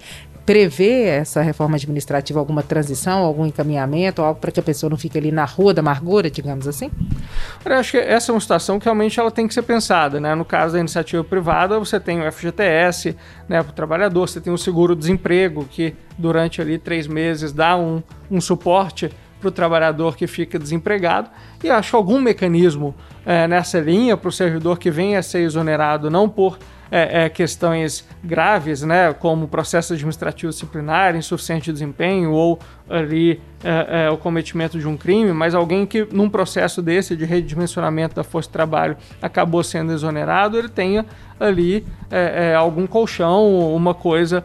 prevê 0.50 1.04
essa 1.04 1.40
reforma 1.42 1.76
administrativa 1.76 2.40
alguma 2.40 2.60
transição, 2.60 3.20
algum 3.20 3.46
encaminhamento, 3.46 4.20
algo 4.20 4.40
para 4.40 4.50
que 4.50 4.58
a 4.58 4.62
pessoa 4.64 4.90
não 4.90 4.96
fique 4.96 5.16
ali 5.16 5.30
na 5.30 5.44
rua 5.44 5.72
da 5.72 5.78
amargura, 5.78 6.28
digamos 6.28 6.66
assim? 6.66 6.90
Eu 7.64 7.72
acho 7.74 7.92
que 7.92 7.98
essa 7.98 8.32
é 8.32 8.34
uma 8.34 8.40
situação 8.40 8.76
que 8.76 8.86
realmente 8.86 9.20
ela 9.20 9.30
tem 9.30 9.46
que 9.46 9.54
ser 9.54 9.62
pensada. 9.62 10.18
Né? 10.18 10.34
No 10.34 10.44
caso 10.44 10.72
da 10.72 10.80
iniciativa 10.80 11.22
privada, 11.22 11.78
você 11.78 12.00
tem 12.00 12.26
o 12.26 12.32
FGTS 12.32 13.16
né, 13.48 13.62
para 13.62 13.70
o 13.70 13.72
trabalhador, 13.72 14.28
você 14.28 14.40
tem 14.40 14.52
o 14.52 14.58
seguro-desemprego, 14.58 15.66
que 15.66 15.94
durante 16.18 16.60
ali 16.60 16.78
três 16.78 17.06
meses 17.06 17.52
dá 17.52 17.76
um, 17.76 18.02
um 18.28 18.40
suporte 18.40 19.08
para 19.38 19.48
o 19.48 19.52
trabalhador 19.52 20.16
que 20.16 20.26
fica 20.26 20.58
desempregado. 20.58 21.30
E 21.62 21.70
acho 21.70 21.96
algum 21.96 22.20
mecanismo 22.20 22.92
é, 23.24 23.46
nessa 23.46 23.78
linha 23.78 24.16
para 24.16 24.28
o 24.28 24.32
servidor 24.32 24.80
que 24.80 24.90
venha 24.90 25.20
a 25.20 25.22
ser 25.22 25.42
exonerado, 25.42 26.10
não 26.10 26.28
por 26.28 26.58
é, 26.90 27.24
é, 27.24 27.28
questões 27.28 28.06
graves, 28.22 28.82
né, 28.82 29.12
como 29.12 29.46
processo 29.48 29.92
administrativo 29.92 30.52
disciplinar, 30.52 31.14
insuficiente 31.16 31.66
de 31.66 31.72
desempenho 31.72 32.32
ou 32.32 32.58
ali 32.88 33.40
é, 33.62 34.06
é, 34.06 34.10
o 34.10 34.16
cometimento 34.16 34.78
de 34.78 34.88
um 34.88 34.96
crime, 34.96 35.32
mas 35.32 35.54
alguém 35.54 35.86
que 35.86 36.06
num 36.12 36.28
processo 36.28 36.82
desse 36.82 37.14
de 37.14 37.24
redimensionamento 37.24 38.14
da 38.14 38.24
força 38.24 38.48
de 38.48 38.52
trabalho 38.52 38.96
acabou 39.22 39.62
sendo 39.62 39.92
exonerado, 39.92 40.58
ele 40.58 40.68
tenha 40.68 41.06
ali 41.38 41.86
é, 42.10 42.50
é, 42.50 42.54
algum 42.54 42.86
colchão, 42.86 43.74
uma 43.74 43.94
coisa 43.94 44.44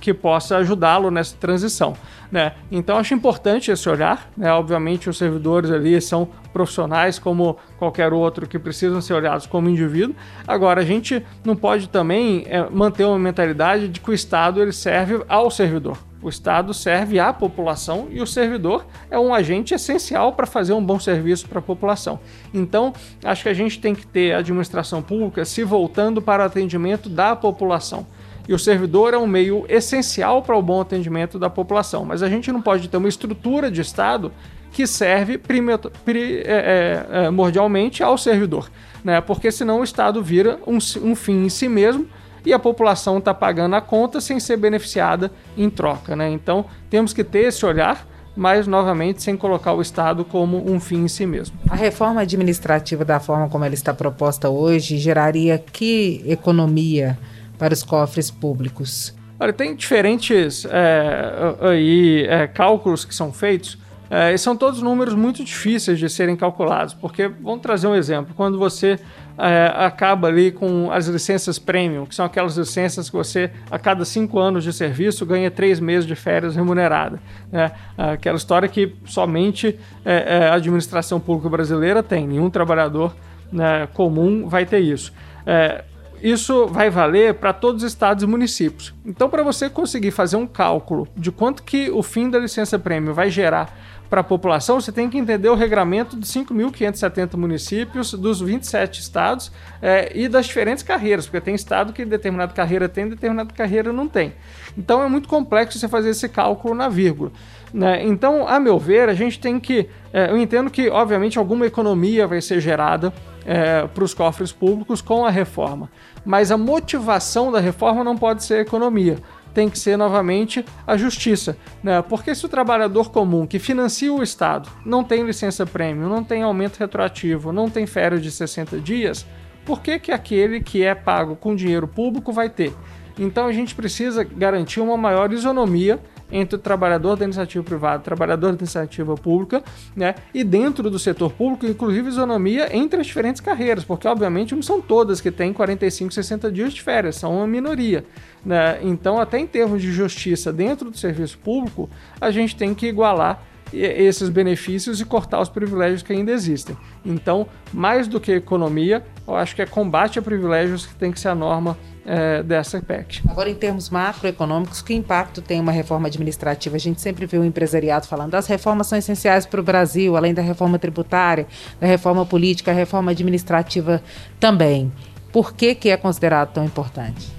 que 0.00 0.12
possa 0.12 0.56
ajudá-lo 0.56 1.10
nessa 1.10 1.36
transição. 1.36 1.96
Né? 2.34 2.52
Então 2.68 2.96
acho 2.96 3.14
importante 3.14 3.70
esse 3.70 3.88
olhar. 3.88 4.28
Né? 4.36 4.52
Obviamente 4.52 5.08
os 5.08 5.16
servidores 5.16 5.70
ali 5.70 6.00
são 6.00 6.28
profissionais 6.52 7.16
como 7.16 7.56
qualquer 7.78 8.12
outro 8.12 8.48
que 8.48 8.58
precisam 8.58 9.00
ser 9.00 9.14
olhados 9.14 9.46
como 9.46 9.68
indivíduo. 9.68 10.16
Agora 10.46 10.80
a 10.80 10.84
gente 10.84 11.24
não 11.44 11.54
pode 11.54 11.88
também 11.88 12.44
é, 12.48 12.68
manter 12.68 13.04
uma 13.04 13.18
mentalidade 13.18 13.88
de 13.88 14.00
que 14.00 14.10
o 14.10 14.14
Estado 14.14 14.60
ele 14.60 14.72
serve 14.72 15.22
ao 15.28 15.48
servidor. 15.48 15.96
O 16.20 16.28
Estado 16.28 16.72
serve 16.72 17.20
à 17.20 17.32
população 17.32 18.08
e 18.10 18.20
o 18.20 18.26
servidor 18.26 18.86
é 19.10 19.18
um 19.18 19.34
agente 19.34 19.74
essencial 19.74 20.32
para 20.32 20.46
fazer 20.46 20.72
um 20.72 20.82
bom 20.82 20.98
serviço 20.98 21.46
para 21.46 21.58
a 21.58 21.62
população. 21.62 22.18
Então, 22.52 22.94
acho 23.22 23.42
que 23.42 23.48
a 23.48 23.54
gente 23.54 23.78
tem 23.78 23.94
que 23.94 24.06
ter 24.06 24.32
a 24.32 24.38
administração 24.38 25.02
pública 25.02 25.44
se 25.44 25.62
voltando 25.62 26.22
para 26.22 26.42
o 26.42 26.46
atendimento 26.46 27.10
da 27.10 27.36
população 27.36 28.06
e 28.48 28.54
o 28.54 28.58
servidor 28.58 29.14
é 29.14 29.18
um 29.18 29.26
meio 29.26 29.64
essencial 29.68 30.42
para 30.42 30.56
o 30.56 30.62
bom 30.62 30.80
atendimento 30.80 31.38
da 31.38 31.48
população. 31.48 32.04
Mas 32.04 32.22
a 32.22 32.28
gente 32.28 32.52
não 32.52 32.60
pode 32.60 32.88
ter 32.88 32.96
uma 32.96 33.08
estrutura 33.08 33.70
de 33.70 33.80
Estado 33.80 34.32
que 34.70 34.86
serve 34.86 35.38
primordialmente 35.38 38.02
é, 38.02 38.04
é, 38.04 38.06
é, 38.06 38.10
ao 38.10 38.18
servidor, 38.18 38.68
né? 39.04 39.20
porque 39.20 39.52
senão 39.52 39.80
o 39.80 39.84
Estado 39.84 40.22
vira 40.22 40.58
um, 40.66 40.78
um 41.02 41.14
fim 41.14 41.44
em 41.44 41.48
si 41.48 41.68
mesmo 41.68 42.08
e 42.44 42.52
a 42.52 42.58
população 42.58 43.18
está 43.18 43.32
pagando 43.32 43.76
a 43.76 43.80
conta 43.80 44.20
sem 44.20 44.40
ser 44.40 44.56
beneficiada 44.56 45.30
em 45.56 45.70
troca. 45.70 46.16
Né? 46.16 46.28
Então 46.30 46.66
temos 46.90 47.12
que 47.12 47.22
ter 47.22 47.46
esse 47.46 47.64
olhar 47.64 48.04
mas 48.36 48.66
novamente 48.66 49.22
sem 49.22 49.36
colocar 49.36 49.74
o 49.74 49.80
Estado 49.80 50.24
como 50.24 50.68
um 50.68 50.80
fim 50.80 51.04
em 51.04 51.08
si 51.08 51.24
mesmo. 51.24 51.56
A 51.68 51.76
reforma 51.76 52.22
administrativa 52.22 53.04
da 53.04 53.20
forma 53.20 53.48
como 53.48 53.64
ela 53.64 53.74
está 53.74 53.94
proposta 53.94 54.50
hoje 54.50 54.98
geraria 54.98 55.56
que 55.56 56.20
economia 56.26 57.16
para 57.58 57.74
os 57.74 57.82
cofres 57.82 58.30
públicos? 58.30 59.14
Olha, 59.38 59.52
tem 59.52 59.74
diferentes 59.74 60.64
é, 60.64 61.56
aí, 61.60 62.26
é, 62.28 62.46
cálculos 62.46 63.04
que 63.04 63.14
são 63.14 63.32
feitos. 63.32 63.78
É, 64.10 64.32
e 64.32 64.38
são 64.38 64.56
todos 64.56 64.80
números 64.82 65.14
muito 65.14 65.42
difíceis 65.42 65.98
de 65.98 66.08
serem 66.08 66.36
calculados, 66.36 66.94
porque 66.94 67.26
vamos 67.26 67.62
trazer 67.62 67.86
um 67.86 67.94
exemplo. 67.94 68.34
Quando 68.36 68.58
você 68.58 68.98
é, 69.36 69.72
acaba 69.74 70.28
ali 70.28 70.52
com 70.52 70.92
as 70.92 71.06
licenças 71.06 71.58
premium, 71.58 72.06
que 72.06 72.14
são 72.14 72.24
aquelas 72.24 72.56
licenças 72.56 73.10
que 73.10 73.16
você, 73.16 73.50
a 73.70 73.78
cada 73.78 74.04
cinco 74.04 74.38
anos 74.38 74.62
de 74.62 74.72
serviço, 74.72 75.26
ganha 75.26 75.50
três 75.50 75.80
meses 75.80 76.06
de 76.06 76.14
férias 76.14 76.54
remunerada. 76.54 77.18
Né? 77.50 77.72
Aquela 77.96 78.36
história 78.36 78.68
que 78.68 78.94
somente 79.06 79.78
é, 80.04 80.36
é, 80.44 80.48
a 80.48 80.54
administração 80.54 81.18
pública 81.18 81.48
brasileira 81.48 82.02
tem, 82.02 82.26
nenhum 82.26 82.50
trabalhador 82.50 83.16
né, 83.50 83.88
comum 83.94 84.48
vai 84.48 84.66
ter 84.66 84.80
isso. 84.80 85.12
É, 85.46 85.82
isso 86.24 86.66
vai 86.66 86.88
valer 86.88 87.34
para 87.34 87.52
todos 87.52 87.82
os 87.82 87.92
estados 87.92 88.24
e 88.24 88.26
municípios. 88.26 88.94
Então, 89.04 89.28
para 89.28 89.42
você 89.42 89.68
conseguir 89.68 90.10
fazer 90.10 90.36
um 90.36 90.46
cálculo 90.46 91.06
de 91.14 91.30
quanto 91.30 91.62
que 91.62 91.90
o 91.90 92.02
fim 92.02 92.30
da 92.30 92.38
licença 92.38 92.78
prêmio 92.78 93.12
vai 93.12 93.28
gerar 93.28 93.76
para 94.08 94.22
a 94.22 94.24
população, 94.24 94.80
você 94.80 94.90
tem 94.90 95.10
que 95.10 95.18
entender 95.18 95.50
o 95.50 95.54
regramento 95.54 96.16
dos 96.16 96.30
5.570 96.32 97.36
municípios, 97.36 98.14
dos 98.14 98.40
27 98.40 99.00
estados 99.00 99.52
é, 99.82 100.12
e 100.14 100.26
das 100.26 100.46
diferentes 100.46 100.82
carreiras, 100.82 101.26
porque 101.26 101.42
tem 101.42 101.54
estado 101.54 101.92
que 101.92 102.06
determinada 102.06 102.54
carreira 102.54 102.88
tem, 102.88 103.06
determinada 103.06 103.52
carreira 103.52 103.92
não 103.92 104.08
tem. 104.08 104.32
Então 104.78 105.02
é 105.02 105.08
muito 105.08 105.28
complexo 105.28 105.78
você 105.78 105.88
fazer 105.88 106.08
esse 106.08 106.26
cálculo 106.28 106.74
na 106.74 106.88
vírgula. 106.88 107.32
Né? 107.72 108.02
Então, 108.04 108.48
a 108.48 108.58
meu 108.58 108.78
ver, 108.78 109.10
a 109.10 109.14
gente 109.14 109.38
tem 109.38 109.60
que. 109.60 109.88
É, 110.12 110.30
eu 110.30 110.38
entendo 110.38 110.70
que, 110.70 110.88
obviamente, 110.88 111.38
alguma 111.38 111.66
economia 111.66 112.26
vai 112.26 112.40
ser 112.40 112.60
gerada 112.60 113.12
é, 113.44 113.86
para 113.86 114.04
os 114.04 114.14
cofres 114.14 114.52
públicos 114.52 115.00
com 115.00 115.24
a 115.24 115.30
reforma 115.30 115.90
mas 116.24 116.50
a 116.50 116.56
motivação 116.56 117.52
da 117.52 117.60
reforma 117.60 118.02
não 118.02 118.16
pode 118.16 118.42
ser 118.42 118.54
a 118.54 118.60
economia. 118.60 119.18
Tem 119.52 119.68
que 119.68 119.78
ser 119.78 119.96
novamente 119.96 120.64
a 120.86 120.96
justiça. 120.96 121.56
Né? 121.82 122.02
Porque 122.02 122.34
se 122.34 122.44
o 122.44 122.48
trabalhador 122.48 123.10
comum 123.10 123.46
que 123.46 123.58
financia 123.58 124.12
o 124.12 124.22
Estado 124.22 124.68
não 124.84 125.04
tem 125.04 125.24
licença 125.24 125.64
prêmio, 125.64 126.08
não 126.08 126.24
tem 126.24 126.42
aumento 126.42 126.78
retroativo, 126.78 127.52
não 127.52 127.70
tem 127.70 127.86
férias 127.86 128.22
de 128.22 128.30
60 128.30 128.80
dias, 128.80 129.24
por 129.64 129.80
que, 129.80 129.98
que 129.98 130.10
aquele 130.10 130.60
que 130.60 130.82
é 130.82 130.94
pago 130.94 131.36
com 131.36 131.54
dinheiro 131.54 131.86
público 131.86 132.32
vai 132.32 132.50
ter? 132.50 132.74
Então 133.16 133.46
a 133.46 133.52
gente 133.52 133.74
precisa 133.74 134.24
garantir 134.24 134.80
uma 134.80 134.96
maior 134.96 135.32
isonomia 135.32 136.00
entre 136.34 136.56
o 136.56 136.58
trabalhador 136.58 137.16
da 137.16 137.24
iniciativa 137.24 137.62
privada 137.62 138.02
trabalhador 138.02 138.52
da 138.52 138.58
iniciativa 138.58 139.14
pública, 139.14 139.62
né? 139.94 140.16
E 140.34 140.42
dentro 140.42 140.90
do 140.90 140.98
setor 140.98 141.32
público, 141.32 141.64
inclusive 141.64 142.08
isonomia 142.08 142.76
entre 142.76 143.00
as 143.00 143.06
diferentes 143.06 143.40
carreiras, 143.40 143.84
porque 143.84 144.08
obviamente 144.08 144.52
não 144.52 144.62
são 144.62 144.80
todas 144.80 145.20
que 145.20 145.30
têm 145.30 145.52
45, 145.52 146.12
60 146.12 146.50
dias 146.50 146.74
de 146.74 146.82
férias, 146.82 147.14
são 147.16 147.36
uma 147.36 147.46
minoria. 147.46 148.04
Né? 148.44 148.80
Então, 148.82 149.20
até 149.20 149.38
em 149.38 149.46
termos 149.46 149.80
de 149.80 149.92
justiça 149.92 150.52
dentro 150.52 150.90
do 150.90 150.98
serviço 150.98 151.38
público, 151.38 151.88
a 152.20 152.30
gente 152.32 152.56
tem 152.56 152.74
que 152.74 152.86
igualar 152.86 153.40
esses 153.74 154.28
benefícios 154.28 155.00
e 155.00 155.04
cortar 155.04 155.40
os 155.40 155.48
privilégios 155.48 156.02
que 156.02 156.12
ainda 156.12 156.32
existem. 156.32 156.76
Então, 157.04 157.46
mais 157.72 158.06
do 158.06 158.20
que 158.20 158.32
economia, 158.32 159.04
eu 159.26 159.34
acho 159.34 159.54
que 159.54 159.62
é 159.62 159.66
combate 159.66 160.18
a 160.18 160.22
privilégios 160.22 160.86
que 160.86 160.94
tem 160.94 161.10
que 161.10 161.18
ser 161.18 161.28
a 161.28 161.34
norma 161.34 161.76
é, 162.06 162.42
dessa 162.42 162.80
PEC. 162.80 163.22
Agora, 163.28 163.48
em 163.48 163.54
termos 163.54 163.90
macroeconômicos, 163.90 164.82
que 164.82 164.94
impacto 164.94 165.40
tem 165.40 165.60
uma 165.60 165.72
reforma 165.72 166.08
administrativa? 166.08 166.76
A 166.76 166.80
gente 166.80 167.00
sempre 167.00 167.26
vê 167.26 167.38
o 167.38 167.44
empresariado 167.44 168.06
falando 168.06 168.34
as 168.34 168.46
reformas 168.46 168.86
são 168.86 168.98
essenciais 168.98 169.46
para 169.46 169.60
o 169.60 169.62
Brasil, 169.62 170.16
além 170.16 170.34
da 170.34 170.42
reforma 170.42 170.78
tributária, 170.78 171.46
da 171.80 171.86
reforma 171.86 172.26
política, 172.26 172.70
a 172.70 172.74
reforma 172.74 173.10
administrativa 173.10 174.02
também. 174.38 174.92
Por 175.32 175.54
que, 175.54 175.74
que 175.74 175.88
é 175.88 175.96
considerado 175.96 176.52
tão 176.52 176.64
importante? 176.64 177.32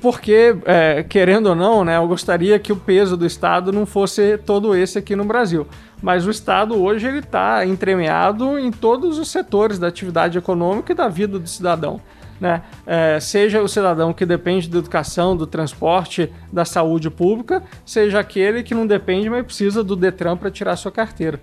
Porque, 0.00 0.56
é, 0.64 1.02
querendo 1.02 1.48
ou 1.48 1.54
não, 1.54 1.84
né, 1.84 1.98
eu 1.98 2.08
gostaria 2.08 2.58
que 2.58 2.72
o 2.72 2.76
peso 2.76 3.16
do 3.16 3.26
Estado 3.26 3.70
não 3.70 3.84
fosse 3.84 4.38
todo 4.38 4.74
esse 4.74 4.98
aqui 4.98 5.14
no 5.14 5.24
Brasil. 5.24 5.66
Mas 6.00 6.26
o 6.26 6.30
Estado 6.30 6.80
hoje 6.82 7.06
ele 7.06 7.18
está 7.18 7.66
entremeado 7.66 8.58
em 8.58 8.70
todos 8.70 9.18
os 9.18 9.28
setores 9.28 9.78
da 9.78 9.88
atividade 9.88 10.38
econômica 10.38 10.92
e 10.92 10.94
da 10.94 11.08
vida 11.08 11.38
do 11.38 11.46
cidadão. 11.46 12.00
Né? 12.40 12.62
É, 12.86 13.20
seja 13.20 13.60
o 13.60 13.68
cidadão 13.68 14.14
que 14.14 14.24
depende 14.24 14.70
da 14.70 14.78
educação, 14.78 15.36
do 15.36 15.46
transporte, 15.46 16.32
da 16.50 16.64
saúde 16.64 17.10
pública, 17.10 17.62
seja 17.84 18.20
aquele 18.20 18.62
que 18.62 18.74
não 18.74 18.86
depende, 18.86 19.28
mas 19.28 19.44
precisa 19.44 19.84
do 19.84 19.94
Detran 19.94 20.38
para 20.38 20.50
tirar 20.50 20.76
sua 20.76 20.90
carteira. 20.90 21.38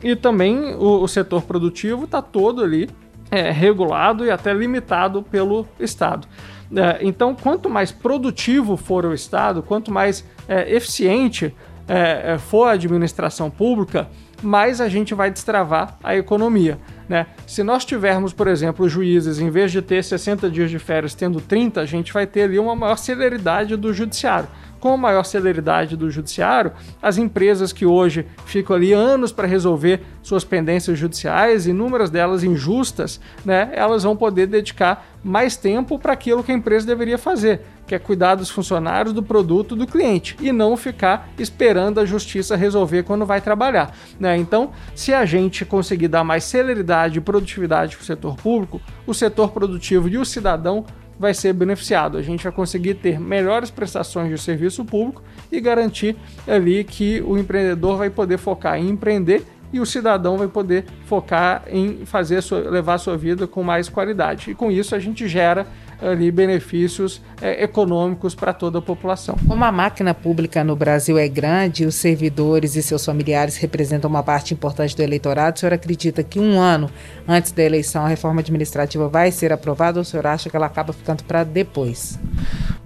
E 0.00 0.14
também 0.14 0.74
o, 0.74 1.02
o 1.02 1.08
setor 1.08 1.42
produtivo 1.42 2.04
está 2.04 2.22
todo 2.22 2.62
ali 2.62 2.88
é, 3.28 3.50
regulado 3.50 4.24
e 4.24 4.30
até 4.30 4.54
limitado 4.54 5.24
pelo 5.24 5.66
Estado. 5.80 6.28
É, 6.74 6.98
então, 7.00 7.34
quanto 7.34 7.68
mais 7.68 7.92
produtivo 7.92 8.76
for 8.76 9.04
o 9.04 9.14
Estado, 9.14 9.62
quanto 9.62 9.90
mais 9.92 10.24
é, 10.48 10.74
eficiente 10.74 11.54
é, 11.88 12.34
é, 12.34 12.38
for 12.38 12.64
a 12.64 12.72
administração 12.72 13.50
pública, 13.50 14.08
mais 14.42 14.80
a 14.80 14.88
gente 14.88 15.14
vai 15.14 15.30
destravar 15.30 15.96
a 16.02 16.16
economia. 16.16 16.78
Né? 17.08 17.26
Se 17.46 17.62
nós 17.62 17.84
tivermos, 17.84 18.32
por 18.32 18.48
exemplo, 18.48 18.88
juízes, 18.88 19.38
em 19.38 19.48
vez 19.50 19.70
de 19.70 19.80
ter 19.80 20.02
60 20.02 20.50
dias 20.50 20.70
de 20.70 20.78
férias, 20.78 21.14
tendo 21.14 21.40
30, 21.40 21.80
a 21.80 21.86
gente 21.86 22.12
vai 22.12 22.26
ter 22.26 22.42
ali 22.42 22.58
uma 22.58 22.74
maior 22.74 22.96
celeridade 22.96 23.76
do 23.76 23.92
judiciário 23.94 24.48
com 24.86 24.96
maior 24.96 25.24
celeridade 25.24 25.96
do 25.96 26.08
judiciário, 26.08 26.70
as 27.02 27.18
empresas 27.18 27.72
que 27.72 27.84
hoje 27.84 28.24
ficam 28.44 28.76
ali 28.76 28.92
anos 28.92 29.32
para 29.32 29.44
resolver 29.44 30.00
suas 30.22 30.44
pendências 30.44 30.96
judiciais, 30.96 31.66
inúmeras 31.66 32.08
delas 32.08 32.44
injustas, 32.44 33.20
né, 33.44 33.70
elas 33.72 34.04
vão 34.04 34.16
poder 34.16 34.46
dedicar 34.46 35.04
mais 35.24 35.56
tempo 35.56 35.98
para 35.98 36.12
aquilo 36.12 36.44
que 36.44 36.52
a 36.52 36.54
empresa 36.54 36.86
deveria 36.86 37.18
fazer, 37.18 37.62
que 37.84 37.96
é 37.96 37.98
cuidar 37.98 38.36
dos 38.36 38.48
funcionários, 38.48 39.12
do 39.12 39.24
produto, 39.24 39.74
do 39.74 39.88
cliente 39.88 40.36
e 40.40 40.52
não 40.52 40.76
ficar 40.76 41.30
esperando 41.36 41.98
a 41.98 42.04
justiça 42.04 42.54
resolver 42.54 43.02
quando 43.02 43.26
vai 43.26 43.40
trabalhar. 43.40 43.92
Né? 44.20 44.36
Então, 44.36 44.70
se 44.94 45.12
a 45.12 45.24
gente 45.26 45.64
conseguir 45.64 46.06
dar 46.06 46.22
mais 46.22 46.44
celeridade 46.44 47.18
e 47.18 47.20
produtividade 47.20 47.96
para 47.96 48.04
o 48.04 48.06
setor 48.06 48.36
público, 48.36 48.80
o 49.04 49.12
setor 49.12 49.50
produtivo 49.50 50.08
e 50.08 50.16
o 50.16 50.24
cidadão 50.24 50.86
vai 51.18 51.34
ser 51.34 51.52
beneficiado. 51.52 52.16
A 52.18 52.22
gente 52.22 52.44
vai 52.44 52.52
conseguir 52.52 52.94
ter 52.94 53.18
melhores 53.18 53.70
prestações 53.70 54.30
de 54.30 54.38
serviço 54.38 54.84
público 54.84 55.22
e 55.50 55.60
garantir 55.60 56.16
ali 56.46 56.84
que 56.84 57.22
o 57.22 57.38
empreendedor 57.38 57.96
vai 57.96 58.10
poder 58.10 58.38
focar 58.38 58.78
em 58.78 58.88
empreender 58.88 59.44
e 59.72 59.80
o 59.80 59.86
cidadão 59.86 60.38
vai 60.38 60.48
poder 60.48 60.84
focar 61.06 61.64
em 61.68 62.06
fazer 62.06 62.40
sua, 62.42 62.60
levar 62.60 62.94
a 62.94 62.98
sua 62.98 63.16
vida 63.16 63.46
com 63.46 63.62
mais 63.62 63.88
qualidade. 63.88 64.50
E 64.50 64.54
com 64.54 64.70
isso 64.70 64.94
a 64.94 64.98
gente 64.98 65.26
gera 65.28 65.66
ali 66.00 66.30
benefícios 66.30 67.22
é, 67.40 67.64
econômicos 67.64 68.34
para 68.34 68.52
toda 68.52 68.78
a 68.78 68.82
população. 68.82 69.36
Como 69.46 69.64
a 69.64 69.72
máquina 69.72 70.12
pública 70.12 70.62
no 70.62 70.76
Brasil 70.76 71.18
é 71.18 71.28
grande, 71.28 71.84
os 71.84 71.94
servidores 71.94 72.76
e 72.76 72.82
seus 72.82 73.04
familiares 73.04 73.56
representam 73.56 74.10
uma 74.10 74.22
parte 74.22 74.52
importante 74.52 74.96
do 74.96 75.02
eleitorado, 75.02 75.56
o 75.56 75.60
senhor 75.60 75.72
acredita 75.72 76.22
que 76.22 76.38
um 76.38 76.60
ano 76.60 76.90
antes 77.26 77.52
da 77.52 77.62
eleição 77.62 78.04
a 78.04 78.08
reforma 78.08 78.40
administrativa 78.40 79.08
vai 79.08 79.30
ser 79.30 79.52
aprovada 79.52 79.98
ou 79.98 80.02
o 80.02 80.04
senhor 80.04 80.26
acha 80.26 80.50
que 80.50 80.56
ela 80.56 80.66
acaba 80.66 80.92
ficando 80.92 81.24
para 81.24 81.44
depois? 81.44 82.18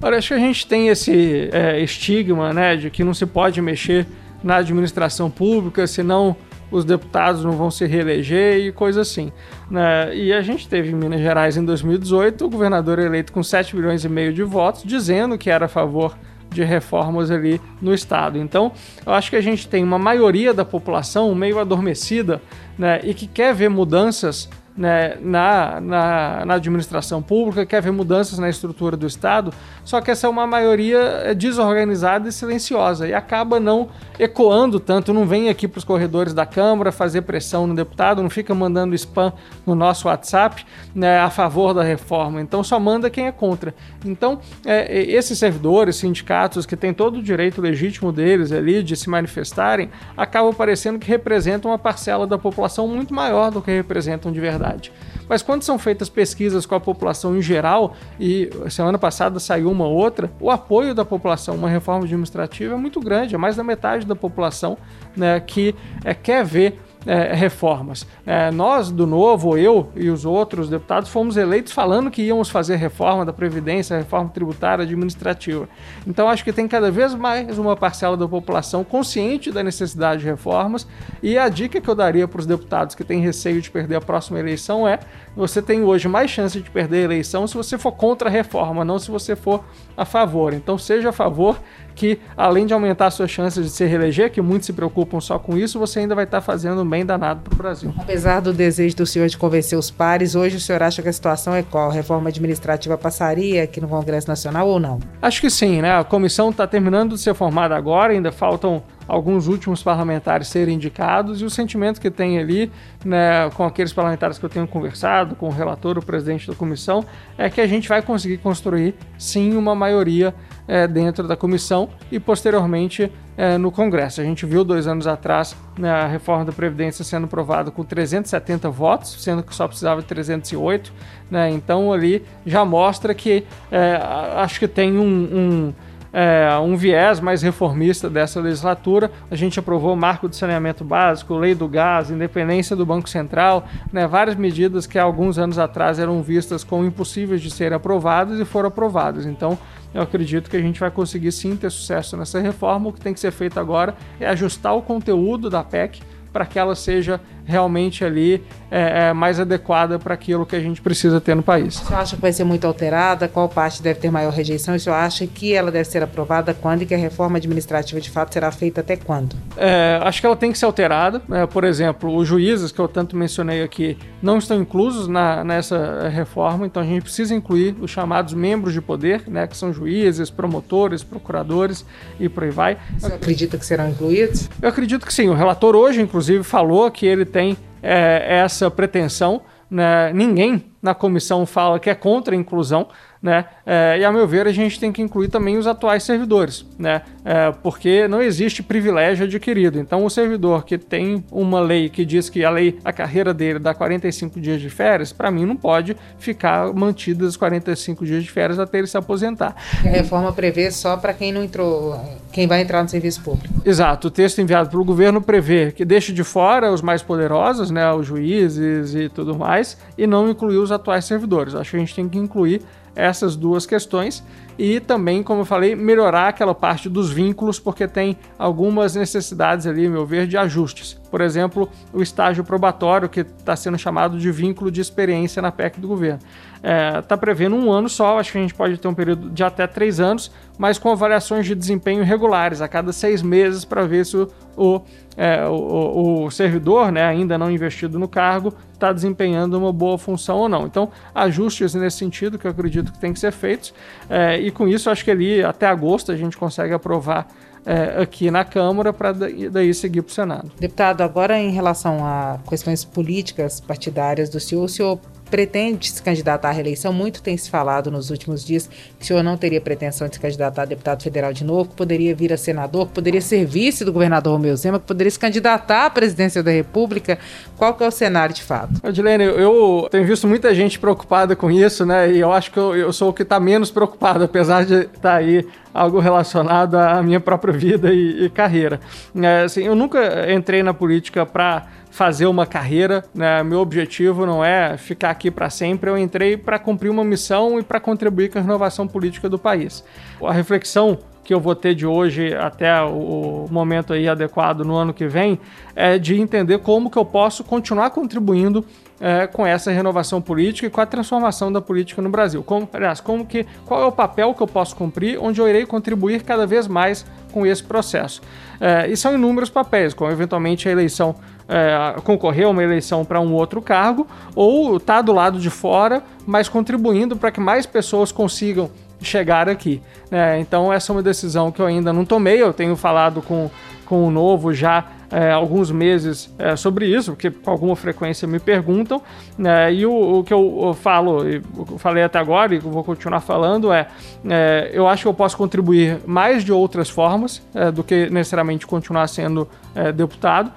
Olha, 0.01 0.19
acho 0.19 0.29
que 0.29 0.35
a 0.35 0.39
gente 0.39 0.67
tem 0.67 0.89
esse 0.89 1.51
é, 1.53 1.81
estigma 1.81 2.53
né, 2.53 2.77
de 2.77 2.91
que 2.91 3.05
não 3.05 3.13
se 3.13 3.27
pode 3.27 3.61
mexer 3.61 4.07
na 4.43 4.57
administração 4.57 5.31
pública, 5.31 5.87
senão 5.87 6.35
os 6.71 6.85
deputados 6.85 7.45
não 7.45 7.53
vão 7.53 7.71
se 7.71 7.87
reeleger 7.87 8.59
e 8.59 8.73
coisa 8.73 9.01
assim. 9.01 9.33
Né? 9.71 10.15
E 10.15 10.33
a 10.33 10.41
gente 10.41 10.69
teve 10.69 10.91
em 10.91 10.95
Minas 10.95 11.21
Gerais 11.21 11.57
em 11.57 11.65
2018 11.65 12.45
o 12.45 12.51
governador 12.51 12.99
eleito 12.99 13.33
com 13.33 13.43
7 13.43 13.75
milhões 13.77 14.05
e 14.05 14.09
meio 14.09 14.33
de 14.33 14.43
votos, 14.43 14.83
dizendo 14.85 15.37
que 15.37 15.51
era 15.51 15.67
a 15.67 15.69
favor 15.69 16.17
de 16.51 16.65
reformas 16.65 17.31
ali 17.31 17.61
no 17.81 17.95
estado. 17.95 18.37
Então, 18.39 18.73
eu 19.07 19.13
acho 19.13 19.31
que 19.31 19.37
a 19.37 19.41
gente 19.41 19.69
tem 19.69 19.85
uma 19.85 19.99
maioria 19.99 20.53
da 20.53 20.65
população 20.65 21.33
meio 21.35 21.59
adormecida 21.59 22.43
né, 22.77 23.01
e 23.05 23.15
que 23.15 23.27
quer 23.27 23.55
ver 23.55 23.69
mudanças 23.69 24.49
né, 24.77 25.17
na, 25.21 25.81
na, 25.81 26.45
na, 26.45 26.55
administração 26.55 27.21
pública, 27.21 27.67
quer 27.67 27.83
ver 27.83 27.91
mudanças 27.91 28.39
na 28.39 28.49
estrutura 28.49 28.97
do 28.97 29.07
Estado, 29.07 29.53
só 29.85 30.01
que 30.01 30.11
essa 30.11 30.27
é 30.27 30.31
uma 30.31 30.47
maioria 30.47 30.99
é, 30.99 31.35
desorganizada 31.35 32.29
e 32.29 32.33
silenciosa 32.33 33.09
e 33.09 33.13
acaba 33.13 33.59
não 33.59 33.89
ecoando 34.19 34.79
tanto, 34.79 35.13
não 35.13 35.27
vem 35.27 35.49
aqui 35.49 35.67
para 35.67 35.79
os 35.79 35.85
corredores 35.85 36.33
da 36.33 36.47
Câmara 36.47 36.93
fazer 36.93 37.23
pressão 37.23 37.67
no 37.67 37.75
deputado, 37.75 38.23
não 38.23 38.31
fica 38.31 38.55
mandando 38.55 38.95
spam 38.95 39.33
no 39.67 39.75
nosso 39.75 40.09
WhatsApp 40.09 40.65
né, 40.95 41.19
a 41.19 41.31
favor 41.31 41.75
da 41.75 41.83
reforma, 41.83 42.41
então 42.41 42.63
só 42.63 42.79
manda 42.79 43.11
quem 43.11 43.27
é 43.27 43.33
contra. 43.33 43.75
Então, 44.05 44.41
é, 44.65 45.03
esses 45.03 45.39
servidores, 45.39 45.97
sindicatos 45.97 46.65
que 46.65 46.77
têm 46.77 46.95
todo 46.95 47.19
o 47.19 47.23
direito 47.23 47.61
legítimo 47.61 48.13
deles 48.13 48.53
ali 48.53 48.83
de 48.83 48.97
se 48.97 49.11
manifestarem, 49.11 49.91
acabam 50.17 50.55
parecendo 50.55 50.99
que 50.99 51.09
representam 51.09 51.71
uma 51.71 51.79
parcela 51.79 52.27
da 52.27 52.39
população 52.39 52.87
muito 52.87 53.13
maior 53.13 53.51
do 53.51 53.61
que 53.61 53.71
representam 53.71 54.31
de 54.31 54.41
verdade 54.41 54.60
verdade. 54.61 54.93
Mas 55.29 55.43
quando 55.43 55.63
são 55.63 55.79
feitas 55.79 56.09
pesquisas 56.09 56.67
com 56.67 56.75
a 56.75 56.81
população 56.81 57.37
em 57.37 57.43
geral, 57.43 57.97
e 58.19 58.51
semana 58.69 58.99
passada 58.99 59.41
saiu 59.41 59.71
uma 59.71 59.87
outra, 59.87 60.31
o 60.41 60.51
apoio 60.51 60.95
da 60.95 61.05
população 61.05 61.55
a 61.55 61.57
uma 61.57 61.69
reforma 61.69 62.05
administrativa 62.05 62.75
é 62.75 62.77
muito 62.77 63.01
grande, 63.01 63.35
é 63.35 63.39
mais 63.39 63.57
da 63.57 63.65
metade 63.65 64.05
da 64.05 64.17
população 64.17 64.77
né, 65.17 65.41
que 65.41 65.75
é, 66.05 66.13
quer 66.15 66.45
ver 66.45 66.79
é, 67.07 67.35
reformas. 67.35 68.07
É, 68.27 68.51
nós, 68.51 68.91
do 68.91 69.07
Novo, 69.07 69.57
eu 69.57 69.91
e 69.97 70.11
os 70.11 70.25
outros 70.25 70.69
deputados, 70.69 71.09
fomos 71.09 71.37
eleitos 71.37 71.73
falando 71.73 72.11
que 72.11 72.23
íamos 72.23 72.51
fazer 72.51 72.77
reforma 72.77 73.25
da 73.25 73.33
Previdência, 73.33 73.97
reforma 73.97 74.29
tributária, 74.31 74.85
administrativa. 74.85 75.69
Então, 76.07 76.29
acho 76.29 76.45
que 76.45 76.53
tem 76.53 76.69
cada 76.69 76.91
vez 76.91 77.15
mais 77.15 77.59
uma 77.59 77.77
parcela 77.77 78.17
da 78.17 78.29
população 78.29 78.85
consciente 78.85 79.51
da 79.51 79.63
necessidade 79.63 80.21
de 80.23 80.27
reformas. 80.27 80.87
E 81.23 81.39
a 81.39 81.49
dica 81.49 81.81
que 81.81 81.89
eu 81.89 81.95
daria 81.95 82.29
para 82.29 82.41
os 82.41 82.47
deputados 82.47 82.95
que 82.95 83.05
têm 83.05 83.21
receio 83.21 83.61
de 83.61 83.71
perder 83.71 83.97
a 83.97 84.01
próxima 84.01 84.39
eleição 84.39 84.87
é: 84.87 84.99
você 85.35 85.63
tem 85.63 85.83
hoje 85.83 86.09
mais 86.09 86.31
chance 86.31 86.61
de 86.61 86.71
perder 86.71 86.99
a 86.99 87.05
eleição 87.05 87.47
se 87.47 87.57
você 87.57 87.79
for 87.79 87.93
contra 87.93 88.29
a 88.29 88.33
reforma, 88.33 88.85
não 88.85 88.99
se 88.99 89.11
você 89.11 89.35
for 89.35 89.65
a 90.01 90.05
favor. 90.07 90.55
Então, 90.55 90.79
seja 90.79 91.11
a 91.11 91.13
favor 91.13 91.61
que 91.95 92.19
além 92.35 92.65
de 92.65 92.73
aumentar 92.73 93.11
suas 93.11 93.31
chances 93.31 93.63
de 93.63 93.71
se 93.71 93.85
reeleger, 93.85 94.33
que 94.33 94.41
muitos 94.41 94.65
se 94.65 94.73
preocupam 94.73 95.21
só 95.21 95.39
com 95.39 95.59
isso, 95.59 95.79
você 95.79 95.99
ainda 95.99 96.15
vai 96.15 96.25
estar 96.25 96.41
fazendo 96.41 96.81
um 96.81 96.89
bem 96.89 97.05
danado 97.05 97.43
para 97.43 97.53
o 97.53 97.57
Brasil. 97.57 97.93
Apesar 97.99 98.41
do 98.41 98.55
desejo 98.55 98.97
do 98.97 99.05
senhor 99.05 99.29
de 99.29 99.37
convencer 99.37 99.79
os 99.79 99.91
pares, 99.91 100.35
hoje 100.35 100.57
o 100.57 100.61
senhor 100.61 100.83
acha 100.83 101.03
que 101.03 101.09
a 101.11 101.13
situação 101.13 101.55
é 101.55 101.63
qual? 101.63 101.91
A 101.91 101.93
reforma 101.93 102.31
administrativa 102.31 102.97
passaria 102.97 103.63
aqui 103.63 103.79
no 103.79 103.89
Congresso 103.89 104.27
Nacional 104.27 104.67
ou 104.67 104.81
não? 104.81 104.99
Acho 105.21 105.43
que 105.43 105.51
sim, 105.51 105.83
né? 105.83 105.95
A 105.99 106.03
comissão 106.03 106.49
está 106.49 106.67
terminando 106.67 107.15
de 107.15 107.21
ser 107.21 107.35
formada 107.35 107.77
agora, 107.77 108.15
ainda 108.15 108.33
faltam 108.33 108.83
alguns 109.11 109.49
últimos 109.49 109.83
parlamentares 109.83 110.47
serem 110.47 110.77
indicados 110.77 111.43
e 111.43 111.45
o 111.45 111.51
sentimento 111.51 112.01
que 112.01 112.11
tem 112.11 112.39
ali, 112.39 112.71
né, 113.05 113.51
com 113.57 113.65
aqueles 113.65 113.93
parlamentares 113.93 114.39
que 114.39 114.45
eu 114.45 114.49
tenho 114.49 114.69
conversado, 114.69 115.35
com 115.35 115.49
o 115.49 115.51
relator, 115.51 115.99
o 115.99 116.03
presidente 116.03 116.47
da 116.47 116.55
comissão, 116.55 117.05
é 117.37 117.51
que 117.51 117.61
a 117.61 117.67
gente 117.67 117.89
vai 117.89 118.03
conseguir 118.03 118.39
construir 118.39 118.95
sim 119.19 119.57
uma 119.57 119.75
maioria 119.75 120.33
é, 120.69 120.87
dentro 120.87 121.27
da 121.27 121.37
comissão 121.37 121.89
e 122.13 122.21
posteriormente 122.21 123.11
é, 123.37 123.59
no 123.59 123.73
Congresso. 123.73 124.21
A 124.21 124.25
gente 124.25 124.47
viu 124.47 124.63
dois 124.63 124.87
anos 124.87 125.09
atrás 125.09 125.57
né, 125.77 125.91
a 125.91 126.07
reforma 126.07 126.45
da 126.45 126.53
Previdência 126.53 127.05
sendo 127.05 127.25
aprovada 127.25 127.73
com 127.73 127.83
370 127.83 128.71
votos, 128.71 129.21
sendo 129.21 129.43
que 129.43 129.53
só 129.53 129.67
precisava 129.67 130.03
de 130.03 130.07
308. 130.07 130.93
Né, 131.29 131.51
então 131.51 131.93
ali 131.93 132.25
já 132.47 132.65
mostra 132.65 133.13
que 133.13 133.45
é, 133.73 134.01
acho 134.37 134.61
que 134.61 134.69
tem 134.69 134.97
um, 134.97 135.03
um 135.05 135.75
é, 136.13 136.49
um 136.59 136.77
viés 136.77 137.21
mais 137.21 137.43
reformista 137.43 138.11
dessa 138.11 138.41
legislatura. 138.41 139.11
A 139.31 139.37
gente 139.37 139.59
aprovou 139.59 139.93
o 139.93 139.97
marco 139.97 140.29
de 140.29 140.37
saneamento 140.37 140.85
básico, 140.85 141.35
lei 141.35 141.55
do 141.55 141.69
gás, 141.69 142.11
independência 142.11 142.75
do 142.75 142.85
Banco 142.85 143.09
Central, 143.09 143.67
né, 143.93 144.07
várias 144.07 144.37
medidas 144.37 144.87
que 144.87 144.99
há 144.99 145.03
alguns 145.03 145.39
anos 145.39 145.59
atrás 145.59 145.99
eram 145.99 146.23
vistas 146.23 146.65
como 146.65 146.85
impossíveis 146.85 147.41
de 147.41 147.51
serem 147.51 147.77
aprovadas 147.77 148.41
e 148.41 148.45
foram 148.45 148.69
aprovadas. 148.69 149.27
Então, 149.27 149.59
eu 149.93 150.03
acredito 150.03 150.49
que 150.49 150.57
a 150.57 150.61
gente 150.61 150.79
vai 150.79 150.91
conseguir 150.91 151.33
sim 151.33 151.57
ter 151.57 151.71
sucesso 151.71 152.17
nessa 152.17 152.41
reforma. 152.41 152.89
O 152.89 152.93
que 152.93 153.01
tem 153.01 153.13
que 153.13 153.21
ser 153.21 153.33
feito 153.33 153.59
agora 153.59 153.95
é 154.21 154.27
ajustar 154.29 154.75
o 154.77 154.83
conteúdo 154.83 155.51
da 155.51 155.65
PEC 155.65 156.01
para 156.33 156.47
que 156.47 156.59
ela 156.59 156.77
seja 156.77 157.21
realmente 157.45 158.05
ali 158.05 158.43
é, 158.71 159.09
é, 159.09 159.13
mais 159.13 159.41
adequada 159.41 159.99
para 159.99 160.15
aquilo 160.15 160.47
que 160.47 160.55
a 160.55 160.61
gente 160.61 160.81
precisa 160.81 161.21
ter 161.21 161.35
no 161.35 161.43
país. 161.43 161.77
Você 161.77 161.95
acha 161.95 162.17
que 162.17 162.23
vai 162.23 162.33
ser 162.33 162.45
muito 162.45 162.67
alterada? 162.67 163.27
Qual 163.29 163.49
parte 163.49 163.83
deve 163.83 164.01
ter 164.01 164.11
maior 164.11 164.33
rejeição? 164.33 164.77
E 164.77 164.81
você 164.81 164.91
acha 164.91 165.27
que 165.27 165.53
ela 165.53 165.71
deve 165.71 165.89
ser 165.89 166.03
aprovada 166.03 166.55
quando 166.55 166.83
e 166.83 166.87
que 166.87 166.95
a 166.95 166.99
reforma 166.99 167.39
administrativa 167.39 168.01
de 168.01 168.11
fato 168.11 168.33
será 168.33 168.51
feita 168.53 168.81
até 168.81 168.97
quando? 168.97 169.35
É, 169.57 169.99
acho 170.03 170.21
que 170.21 170.27
ela 170.27 170.37
tem 170.37 170.53
que 170.53 170.59
ser 170.59 170.67
alterada. 170.67 171.23
É, 171.31 171.47
por 171.47 171.65
exemplo, 171.65 172.15
os 172.15 172.29
juízes 172.29 172.71
que 172.71 172.79
eu 172.79 172.89
tanto 172.89 173.17
mencionei 173.17 173.63
aqui 173.63 173.99
não 174.23 174.39
estão 174.39 174.61
inclusos 174.61 175.09
na, 175.09 175.43
nessa 175.43 176.09
reforma, 176.09 176.67
então 176.67 176.83
a 176.83 176.87
gente 176.87 177.03
precisa 177.03 177.35
incluir 177.35 177.75
os 177.81 177.91
chamados 177.91 178.35
membros 178.35 178.73
de 178.73 178.81
poder, 178.81 179.23
né, 179.27 179.47
que 179.47 179.57
são 179.57 179.73
juízes, 179.73 180.31
promotores, 180.31 181.03
procuradores 181.03 181.85
e 182.19 182.29
por 182.29 182.45
aí 182.45 182.51
vai. 182.51 182.79
Você 182.99 183.07
acredita 183.07 183.59
que 183.59 183.65
serão 183.65 183.89
incluídos? 183.89 184.49
Eu 184.61 184.69
acredito 184.69 185.07
que 185.07 185.13
sim. 185.13 185.29
O 185.29 185.35
relator 185.35 185.75
hoje, 185.75 186.01
inclusive, 186.01 186.45
falou 186.45 186.91
que 186.91 187.07
ele 187.07 187.25
tem 187.25 187.40
é, 187.83 188.39
essa 188.39 188.71
pretensão. 188.71 189.43
Né? 189.71 190.13
Ninguém 190.13 190.65
na 190.83 190.95
comissão 190.95 191.47
fala 191.47 191.79
que 191.79 191.91
é 191.91 191.95
contra 191.95 192.35
a 192.35 192.39
inclusão, 192.39 192.89
né? 193.23 193.45
É, 193.67 193.99
e 194.01 194.05
a 194.05 194.11
meu 194.11 194.27
ver 194.27 194.47
a 194.47 194.53
gente 194.53 194.81
tem 194.81 194.91
que 194.91 195.03
incluir 195.03 195.29
também 195.29 195.59
os 195.59 195.67
atuais 195.67 196.03
servidores, 196.03 196.65
né? 196.79 197.03
É, 197.25 197.53
porque 197.63 198.09
não 198.09 198.23
existe 198.23 198.63
privilégio 198.63 199.27
adquirido. 199.27 199.79
Então 199.79 200.05
o 200.05 200.11
servidor 200.11 200.65
que 200.65 200.79
tem 200.79 201.23
uma 201.31 201.61
lei 201.61 201.89
que 201.91 202.05
diz 202.05 202.31
que 202.31 202.45
a 202.45 202.51
lei, 202.51 202.79
a 202.85 202.93
carreira 202.93 203.35
dele 203.35 203.59
dá 203.59 203.75
45 203.75 204.41
dias 204.41 204.61
de 204.61 204.71
férias, 204.71 205.13
para 205.13 205.31
mim 205.31 205.45
não 205.45 205.57
pode 205.57 205.97
ficar 206.19 206.73
mantido 206.73 207.27
os 207.27 207.37
45 207.37 208.07
dias 208.07 208.23
de 208.23 208.31
férias 208.31 208.59
até 208.59 208.79
ele 208.79 208.87
se 208.87 208.97
aposentar. 208.97 209.55
A 209.85 209.89
reforma 209.89 210.33
prevê 210.33 210.71
só 210.71 210.97
para 210.97 211.13
quem 211.13 211.33
não 211.33 211.45
entrou, 211.45 212.01
quem 212.33 212.47
vai 212.47 212.63
entrar 212.63 212.83
no 212.83 212.89
serviço 212.89 213.21
público. 213.23 213.55
Exato. 213.65 214.09
O 214.09 214.11
texto 214.11 214.41
enviado 214.41 214.71
pelo 214.71 214.85
governo 214.85 215.21
prevê 215.21 215.73
que 215.73 215.85
deixe 215.85 216.13
de 216.13 216.25
fora 216.25 216.73
os 216.73 216.81
mais 216.81 217.03
poderosos, 217.03 217.71
né, 217.71 217.93
os 217.93 218.07
juízes 218.07 218.95
e 218.95 219.09
tudo 219.11 219.37
mais, 219.37 219.77
e 219.99 220.07
não 220.07 220.31
incluir 220.31 220.57
os 220.57 220.73
atuais 220.73 221.05
servidores. 221.05 221.55
Acho 221.55 221.73
que 221.73 221.77
a 221.77 221.81
gente 221.81 221.95
tem 221.95 222.09
que 222.09 222.19
incluir 222.19 222.63
essas 223.01 223.37
duas 223.37 223.67
questões 223.67 224.23
e 224.63 224.79
também, 224.79 225.23
como 225.23 225.41
eu 225.41 225.45
falei, 225.47 225.75
melhorar 225.75 226.29
aquela 226.29 226.55
parte 226.55 226.87
dos 226.87 227.11
vínculos, 227.11 227.59
porque 227.59 227.89
tem 227.89 228.19
algumas 228.39 228.95
necessidades 228.95 229.67
ali, 229.67 229.89
meu 229.89 230.05
ver, 230.05 230.27
de 230.27 230.37
ajustes. 230.37 231.01
Por 231.11 231.23
exemplo, 231.23 231.67
o 231.95 232.03
estágio 232.03 232.45
probatório, 232.45 233.09
que 233.09 233.21
está 233.21 233.57
sendo 233.57 233.79
chamado 233.79 234.19
de 234.19 234.31
vínculo 234.31 234.71
de 234.71 234.83
experiência 234.83 235.41
na 235.41 235.51
PEC 235.51 235.81
do 235.81 235.89
governo. 235.89 236.21
Está 236.61 236.69
é, 236.69 237.03
tá 237.03 237.17
prevendo 237.17 237.57
um 237.57 237.73
ano 237.73 237.89
só, 237.89 238.19
acho 238.19 238.33
que 238.33 238.39
a 238.39 238.41
gente 238.43 238.53
pode 238.53 238.77
ter 238.77 238.87
um 238.87 238.93
período 238.93 239.31
de 239.31 239.43
até 239.43 239.67
três 239.67 239.99
anos, 239.99 240.31
mas 240.59 240.79
com 240.79 240.91
avaliações 240.91 241.47
de 241.47 241.55
desempenho 241.55 242.05
regulares, 242.05 242.61
a 242.61 242.69
cada 242.69 242.93
seis 242.93 243.23
meses, 243.23 243.65
para 243.65 243.87
ver 243.87 244.05
se 244.05 244.19
o, 244.19 244.29
o, 244.59 244.83
é, 245.17 245.43
o, 245.47 246.25
o, 246.25 246.31
servidor, 246.31 246.93
né, 246.93 247.03
ainda 247.03 247.39
não 247.39 247.51
investido 247.51 247.99
no 247.99 248.07
cargo, 248.07 248.53
está 248.75 248.93
desempenhando 248.93 249.59
uma 249.59 249.73
boa 249.73 249.97
função 249.97 250.37
ou 250.37 250.49
não. 250.51 250.67
Então, 250.67 250.91
ajustes 251.15 251.75
nesse 251.75 251.97
sentido 251.97 252.39
que 252.39 252.47
eu 252.47 252.51
acredito 252.51 252.93
que 252.93 252.99
tem 252.99 253.15
que 253.15 253.19
ser 253.19 253.33
feitos, 253.33 253.73
é, 254.11 254.39
e 254.39 254.50
com 254.51 254.69
isso 254.69 254.91
acho 254.91 255.05
que 255.05 255.11
ali 255.11 255.43
até 255.43 255.67
agosto 255.67 256.13
a 256.13 256.17
gente 256.17 256.37
consegue 256.37 256.73
aprovar 256.73 257.27
é, 257.65 258.03
aqui 258.03 258.31
na 258.31 258.45
Câmara 258.45 258.93
para 258.93 259.13
daí 259.13 259.73
seguir 259.75 260.03
para 260.03 260.11
o 260.11 260.15
Senado. 260.15 260.51
Deputado, 260.59 261.03
agora 261.03 261.39
em 261.39 261.51
relação 261.51 262.05
a 262.05 262.39
questões 262.49 262.85
políticas 262.85 263.61
partidárias 263.61 264.31
do 264.31 264.41
senhor, 264.41 264.65
o 264.65 264.69
senhor 264.69 264.99
pretende 265.31 265.91
se 265.91 266.03
candidatar 266.03 266.49
à 266.49 266.53
reeleição. 266.53 266.93
Muito 266.93 267.23
tem 267.23 267.37
se 267.37 267.49
falado 267.49 267.91
nos 267.91 268.11
últimos 268.11 268.45
dias 268.45 268.69
que 268.99 269.05
o 269.05 269.07
senhor 269.07 269.23
não 269.23 269.37
teria 269.37 269.61
pretensão 269.61 270.09
de 270.09 270.17
se 270.17 270.21
candidatar 270.21 270.63
a 270.63 270.65
deputado 270.65 271.03
federal 271.03 271.33
de 271.33 271.45
novo, 271.45 271.71
que 271.71 271.77
poderia 271.77 272.15
vir 272.15 272.33
a 272.33 272.37
senador, 272.37 272.89
que 272.89 272.95
poderia 272.95 273.21
ser 273.21 273.45
vice 273.47 273.85
do 273.85 273.93
governador 273.93 274.35
Romeu 274.35 274.57
Zema, 274.57 274.79
que 274.79 274.87
poderia 274.87 275.11
se 275.11 275.19
candidatar 275.19 275.87
à 275.87 275.91
presidência 275.91 276.43
da 276.43 276.51
República. 276.51 277.19
Qual 277.57 277.75
que 277.75 277.85
é 277.85 277.89
o 277.89 277.91
cenário 277.91 278.35
de 278.35 278.43
fato? 278.43 278.73
Odilene, 278.83 279.25
eu 279.25 279.89
tenho 279.91 280.07
visto 280.07 280.27
muita 280.27 280.55
gente 280.55 280.79
preocupada 280.79 281.37
com 281.37 281.51
isso, 281.51 281.87
né? 281.87 282.11
E 282.11 282.19
eu 282.19 282.33
acho 282.33 282.51
que 282.51 282.59
eu, 282.59 282.77
eu 282.77 282.93
sou 282.93 283.11
o 283.11 283.13
que 283.13 283.23
está 283.23 283.39
menos 283.39 283.71
preocupado, 283.71 284.25
apesar 284.25 284.65
de 284.65 284.75
estar 284.75 285.01
tá 285.01 285.15
aí 285.15 285.47
algo 285.73 286.01
relacionado 286.01 286.75
à 286.77 287.03
minha 287.03 287.21
própria 287.21 287.53
vida 287.53 287.93
e, 287.93 288.25
e 288.25 288.31
carreira. 288.31 288.81
É, 289.15 289.43
assim, 289.43 289.63
eu 289.63 289.75
nunca 289.75 290.33
entrei 290.33 290.63
na 290.63 290.75
política 290.75 291.25
para 291.25 291.67
fazer 291.91 292.27
uma 292.27 292.47
carreira, 292.47 293.05
né? 293.15 293.43
Meu 293.43 293.61
objetivo 293.61 294.25
não 294.25 294.45
é 294.45 294.77
ficar 294.79 295.11
aqui 295.11 295.31
para 295.31 295.51
sempre. 295.51 295.91
Eu 295.91 295.99
entrei 295.99 296.37
para 296.37 296.59
cumprir 296.59 296.89
uma 296.89 297.05
missão 297.05 297.59
e 297.59 297.63
para 297.63 297.81
contribuir 297.81 298.31
com 298.31 298.39
a 298.39 298.43
renovação 298.43 298.87
política 298.87 299.29
do 299.29 299.39
país. 299.39 299.85
A 300.23 300.33
reflexão 300.33 300.99
que 301.31 301.35
eu 301.35 301.39
vou 301.39 301.55
ter 301.55 301.77
de 301.77 301.87
hoje 301.87 302.35
até 302.35 302.83
o 302.83 303.47
momento 303.53 303.93
aí 303.93 304.09
adequado 304.09 304.65
no 304.65 304.75
ano 304.75 304.93
que 304.93 305.07
vem 305.07 305.39
é 305.77 305.97
de 305.97 306.21
entender 306.21 306.59
como 306.59 306.91
que 306.91 306.99
eu 306.99 307.05
posso 307.05 307.45
continuar 307.45 307.91
contribuindo 307.91 308.67
é, 309.01 309.29
com 309.29 309.47
essa 309.47 309.71
renovação 309.71 310.21
política 310.21 310.67
e 310.67 310.71
com 310.71 310.81
a 310.81 310.87
transformação 310.87 311.53
da 311.53 311.61
política 311.61 312.03
no 312.03 312.09
Brasil. 312.11 312.43
Como, 312.43 312.69
aliás, 312.73 313.01
como 313.01 313.25
que, 313.25 313.47
qual 313.65 313.81
é 313.81 313.87
o 313.87 313.93
papel 313.93 314.35
que 314.35 314.43
eu 314.43 314.47
posso 314.49 314.75
cumprir, 314.75 315.21
onde 315.23 315.41
eu 315.41 315.49
irei 315.49 315.65
contribuir 315.65 316.25
cada 316.25 316.49
vez 316.49 316.67
mais 316.67 317.07
com 317.33 317.47
esse 317.47 317.63
processo. 317.63 318.21
É, 318.61 318.91
e 318.91 318.97
são 318.97 319.15
inúmeros 319.15 319.51
papéis, 319.51 319.95
como 319.95 320.11
eventualmente 320.11 320.69
a 320.69 320.73
eleição 320.73 321.15
é, 321.49 322.01
concorrer 322.01 322.47
a 322.47 322.51
uma 322.51 322.65
eleição 322.65 323.05
para 323.05 323.21
um 323.21 323.33
outro 323.35 323.63
cargo, 323.63 324.05
ou 324.35 324.79
estar 324.79 324.97
tá 324.97 325.03
do 325.03 325.13
lado 325.13 325.39
de 325.39 325.49
fora, 325.49 326.03
mas 326.27 326.49
contribuindo 326.49 327.17
para 327.17 327.31
que 327.31 327.39
mais 327.39 327.67
pessoas 327.67 328.11
consigam 328.11 328.69
chegar 329.03 329.49
aqui. 329.49 329.83
É, 330.11 330.39
então, 330.39 330.73
essa 330.73 330.93
é 330.93 330.97
uma 330.97 331.03
decisão 331.03 331.51
que 331.51 331.61
eu 331.61 331.67
ainda 331.67 331.93
não 331.93 332.05
tomei. 332.05 332.43
Eu 332.43 332.53
tenho 332.53 332.77
falado 332.77 333.23
com, 333.23 333.51
com 333.85 334.07
o 334.07 334.11
Novo 334.11 334.53
já 334.53 334.87
é, 335.11 335.33
alguns 335.33 335.71
meses 335.71 336.33
é, 336.39 336.55
sobre 336.55 336.87
isso, 336.87 337.13
porque 337.13 337.31
com 337.31 337.51
alguma 337.51 337.75
frequência 337.75 338.29
me 338.29 338.39
perguntam. 338.39 339.03
Né, 339.37 339.75
e 339.75 339.85
o, 339.85 340.19
o, 340.19 340.25
que 340.25 340.33
eu, 340.33 340.77
falo, 340.81 341.27
eu 341.27 341.43
falei 341.79 342.03
até 342.03 342.19
agora 342.19 342.55
e 342.55 342.59
vou 342.59 342.85
continuar 342.85 343.21
falando, 343.21 343.73
é, 343.73 343.89
é, 344.29 344.71
eu 344.73 344.87
acho 344.87 345.03
que 345.03 345.09
eu 345.09 345.15
posso 345.15 345.37
contribuir 345.37 345.99
mais 346.07 346.45
de 346.45 346.53
outras 346.53 346.89
formas 346.89 347.43
é, 347.55 347.71
do 347.71 347.83
que 347.83 348.09
necessariamente 348.11 348.67
continuar 348.67 349.09
sendo 349.09 349.49
é, 349.75 349.91
deputado. 349.91 350.53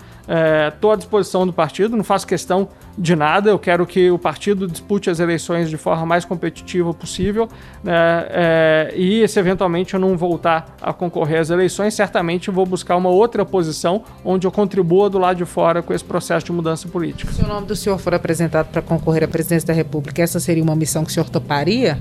Estou 0.74 0.92
é, 0.92 0.94
à 0.94 0.98
disposição 0.98 1.46
do 1.46 1.52
partido, 1.52 1.98
não 1.98 2.04
faço 2.04 2.26
questão 2.26 2.70
de 2.98 3.16
nada. 3.16 3.50
Eu 3.50 3.60
quero 3.60 3.86
que 3.86 4.10
o 4.10 4.18
partido 4.18 4.68
dispute 4.68 5.10
as 5.10 5.20
eleições 5.20 5.70
de 5.70 5.78
forma 5.78 6.06
mais 6.06 6.24
competitiva 6.24 6.94
possível. 6.94 7.48
Né? 7.84 7.94
É, 8.30 8.94
e 8.96 9.28
se 9.28 9.40
eventualmente 9.40 9.94
eu 9.94 10.00
não 10.00 10.16
voltar 10.16 10.76
a 10.82 10.94
concorrer 10.94 11.42
às 11.42 11.50
eleições, 11.50 11.94
certamente 11.94 12.50
vou 12.50 12.66
buscar 12.66 12.96
uma 12.96 13.10
outra 13.10 13.44
posição 13.44 14.04
onde 14.24 14.48
eu 14.48 14.52
contribua 14.52 15.10
do 15.10 15.18
lado 15.18 15.38
de 15.38 15.46
fora 15.46 15.82
com 15.82 15.94
esse 15.94 16.04
processo 16.04 16.46
de 16.46 16.52
mudança 16.52 16.88
política. 16.88 17.32
Se 17.32 17.44
o 17.44 17.48
nome 17.48 17.68
do 17.68 17.76
senhor 17.76 17.98
for 17.98 18.14
apresentado 18.14 18.68
para 18.68 18.82
concorrer 18.82 19.24
à 19.24 19.28
presidência 19.28 19.68
da 19.68 19.74
República, 19.74 20.22
essa 20.22 20.40
seria 20.40 20.64
uma 20.64 20.76
missão 20.76 21.04
que 21.04 21.12
o 21.12 21.14
senhor 21.14 21.30
toparia? 21.30 22.00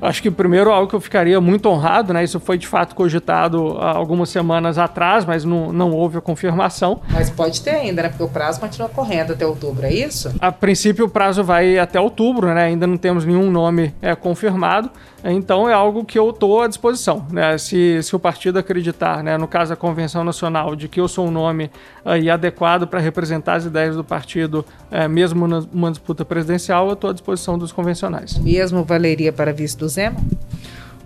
Acho 0.00 0.22
que 0.22 0.30
primeiro 0.30 0.70
algo 0.70 0.88
que 0.88 0.94
eu 0.94 1.00
ficaria 1.00 1.40
muito 1.40 1.68
honrado, 1.68 2.12
né? 2.12 2.22
Isso 2.22 2.38
foi 2.38 2.58
de 2.58 2.66
fato 2.66 2.94
cogitado 2.94 3.76
há 3.78 3.90
algumas 3.92 4.28
semanas 4.28 4.78
atrás, 4.78 5.24
mas 5.24 5.44
não, 5.44 5.72
não 5.72 5.92
houve 5.92 6.18
a 6.18 6.20
confirmação. 6.20 7.00
Mas 7.10 7.30
pode 7.34 7.60
ter 7.60 7.70
ainda, 7.70 8.02
né? 8.02 8.08
Porque 8.08 8.22
o 8.22 8.28
prazo 8.28 8.60
continua 8.60 8.88
correndo 8.88 9.32
até 9.32 9.46
outubro, 9.46 9.86
é 9.86 9.92
isso? 9.92 10.32
A 10.40 10.50
princípio 10.50 11.06
o 11.06 11.08
prazo 11.08 11.44
vai 11.44 11.78
até 11.78 12.00
outubro, 12.00 12.52
né? 12.54 12.64
Ainda 12.64 12.86
não 12.86 12.96
temos 12.96 13.24
nenhum 13.24 13.50
nome 13.50 13.94
é, 14.00 14.14
confirmado. 14.14 14.90
Então 15.24 15.68
é 15.68 15.72
algo 15.72 16.04
que 16.04 16.18
eu 16.18 16.28
estou 16.30 16.60
à 16.60 16.68
disposição. 16.68 17.26
Né? 17.30 17.56
Se, 17.56 18.02
se 18.02 18.14
o 18.14 18.18
partido 18.18 18.58
acreditar, 18.58 19.22
né, 19.22 19.38
no 19.38 19.48
caso 19.48 19.72
a 19.72 19.76
Convenção 19.76 20.22
Nacional, 20.22 20.76
de 20.76 20.86
que 20.86 21.00
eu 21.00 21.08
sou 21.08 21.26
um 21.28 21.30
nome 21.30 21.70
aí, 22.04 22.28
adequado 22.28 22.86
para 22.86 23.00
representar 23.00 23.54
as 23.54 23.64
ideias 23.64 23.96
do 23.96 24.04
partido, 24.04 24.64
é, 24.90 25.08
mesmo 25.08 25.48
numa 25.48 25.90
disputa 25.90 26.24
presidencial, 26.24 26.88
eu 26.88 26.92
estou 26.92 27.08
à 27.08 27.12
disposição 27.12 27.56
dos 27.56 27.72
convencionais. 27.72 28.36
Mesmo 28.38 28.84
valeria 28.84 29.32
para 29.32 29.52
vice 29.52 29.76
do 29.78 29.88
Zema? 29.88 30.16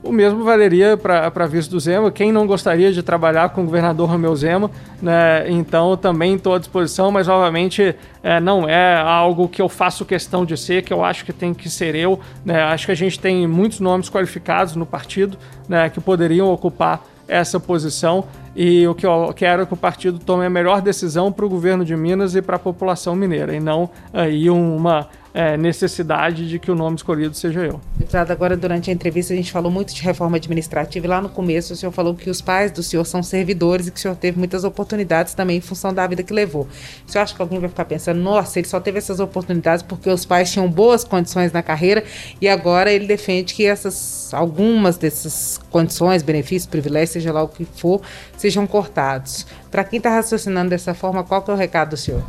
O 0.02 0.12
mesmo 0.12 0.44
valeria 0.44 0.96
para 0.96 1.46
vice 1.46 1.68
do 1.68 1.78
Zema. 1.80 2.10
Quem 2.10 2.30
não 2.30 2.46
gostaria 2.46 2.92
de 2.92 3.02
trabalhar 3.02 3.48
com 3.48 3.62
o 3.62 3.64
governador 3.64 4.08
Romeu 4.08 4.34
Zema, 4.36 4.70
né? 5.02 5.50
Então 5.50 5.96
também 5.96 6.36
estou 6.36 6.54
à 6.54 6.58
disposição, 6.58 7.10
mas 7.10 7.28
obviamente 7.28 7.94
é, 8.22 8.38
não 8.38 8.68
é 8.68 8.96
algo 8.96 9.48
que 9.48 9.60
eu 9.60 9.68
faço 9.68 10.04
questão 10.04 10.44
de 10.44 10.56
ser, 10.56 10.82
que 10.82 10.92
eu 10.92 11.04
acho 11.04 11.24
que 11.24 11.32
tem 11.32 11.52
que 11.52 11.68
ser 11.68 11.96
eu. 11.96 12.20
Né? 12.44 12.62
Acho 12.62 12.86
que 12.86 12.92
a 12.92 12.96
gente 12.96 13.18
tem 13.18 13.46
muitos 13.46 13.80
nomes 13.80 14.08
qualificados 14.08 14.76
no 14.76 14.86
partido 14.86 15.36
né, 15.68 15.90
que 15.90 16.00
poderiam 16.00 16.52
ocupar 16.52 17.04
essa 17.26 17.60
posição 17.60 18.24
E 18.56 18.88
o 18.88 18.94
que 18.94 19.06
eu 19.06 19.32
quero 19.36 19.62
é 19.62 19.66
que 19.66 19.74
o 19.74 19.76
partido 19.76 20.18
tome 20.18 20.44
a 20.44 20.50
melhor 20.50 20.80
decisão 20.80 21.30
para 21.30 21.44
o 21.44 21.48
governo 21.48 21.84
de 21.84 21.94
Minas 21.94 22.34
e 22.34 22.42
para 22.42 22.56
a 22.56 22.58
população 22.58 23.14
mineira, 23.14 23.54
e 23.54 23.60
não 23.60 23.88
aí 24.12 24.50
uma 24.50 25.06
é, 25.32 25.56
necessidade 25.56 26.48
de 26.48 26.58
que 26.58 26.68
o 26.68 26.74
nome 26.74 26.96
escolhido 26.96 27.34
seja 27.34 27.60
eu. 27.60 27.80
Deputado, 28.08 28.30
agora 28.30 28.56
durante 28.56 28.88
a 28.88 28.92
entrevista 28.94 29.34
a 29.34 29.36
gente 29.36 29.52
falou 29.52 29.70
muito 29.70 29.94
de 29.94 30.00
reforma 30.00 30.38
administrativa 30.38 31.04
e 31.04 31.08
lá 31.10 31.20
no 31.20 31.28
começo 31.28 31.74
o 31.74 31.76
senhor 31.76 31.92
falou 31.92 32.14
que 32.14 32.30
os 32.30 32.40
pais 32.40 32.72
do 32.72 32.82
senhor 32.82 33.04
são 33.04 33.22
servidores 33.22 33.86
e 33.86 33.90
que 33.90 33.98
o 33.98 34.00
senhor 34.00 34.16
teve 34.16 34.38
muitas 34.38 34.64
oportunidades 34.64 35.34
também 35.34 35.58
em 35.58 35.60
função 35.60 35.92
da 35.92 36.06
vida 36.06 36.22
que 36.22 36.32
levou. 36.32 36.66
O 37.06 37.12
senhor 37.12 37.22
acha 37.22 37.34
que 37.34 37.42
alguém 37.42 37.60
vai 37.60 37.68
ficar 37.68 37.84
pensando, 37.84 38.18
nossa, 38.18 38.58
ele 38.58 38.66
só 38.66 38.80
teve 38.80 38.96
essas 38.96 39.20
oportunidades 39.20 39.82
porque 39.82 40.08
os 40.08 40.24
pais 40.24 40.50
tinham 40.50 40.70
boas 40.70 41.04
condições 41.04 41.52
na 41.52 41.62
carreira 41.62 42.02
e 42.40 42.48
agora 42.48 42.90
ele 42.90 43.06
defende 43.06 43.52
que 43.52 43.66
essas 43.66 44.32
algumas 44.32 44.96
dessas 44.96 45.60
condições, 45.68 46.22
benefícios, 46.22 46.64
privilégios, 46.66 47.10
seja 47.10 47.30
lá 47.30 47.42
o 47.42 47.48
que 47.48 47.66
for, 47.66 48.00
sejam 48.38 48.66
cortados. 48.66 49.46
Para 49.70 49.84
quem 49.84 49.98
está 49.98 50.08
raciocinando 50.08 50.70
dessa 50.70 50.94
forma, 50.94 51.22
qual 51.22 51.42
que 51.42 51.50
é 51.50 51.54
o 51.54 51.58
recado 51.58 51.90
do 51.90 51.96
senhor? 51.98 52.24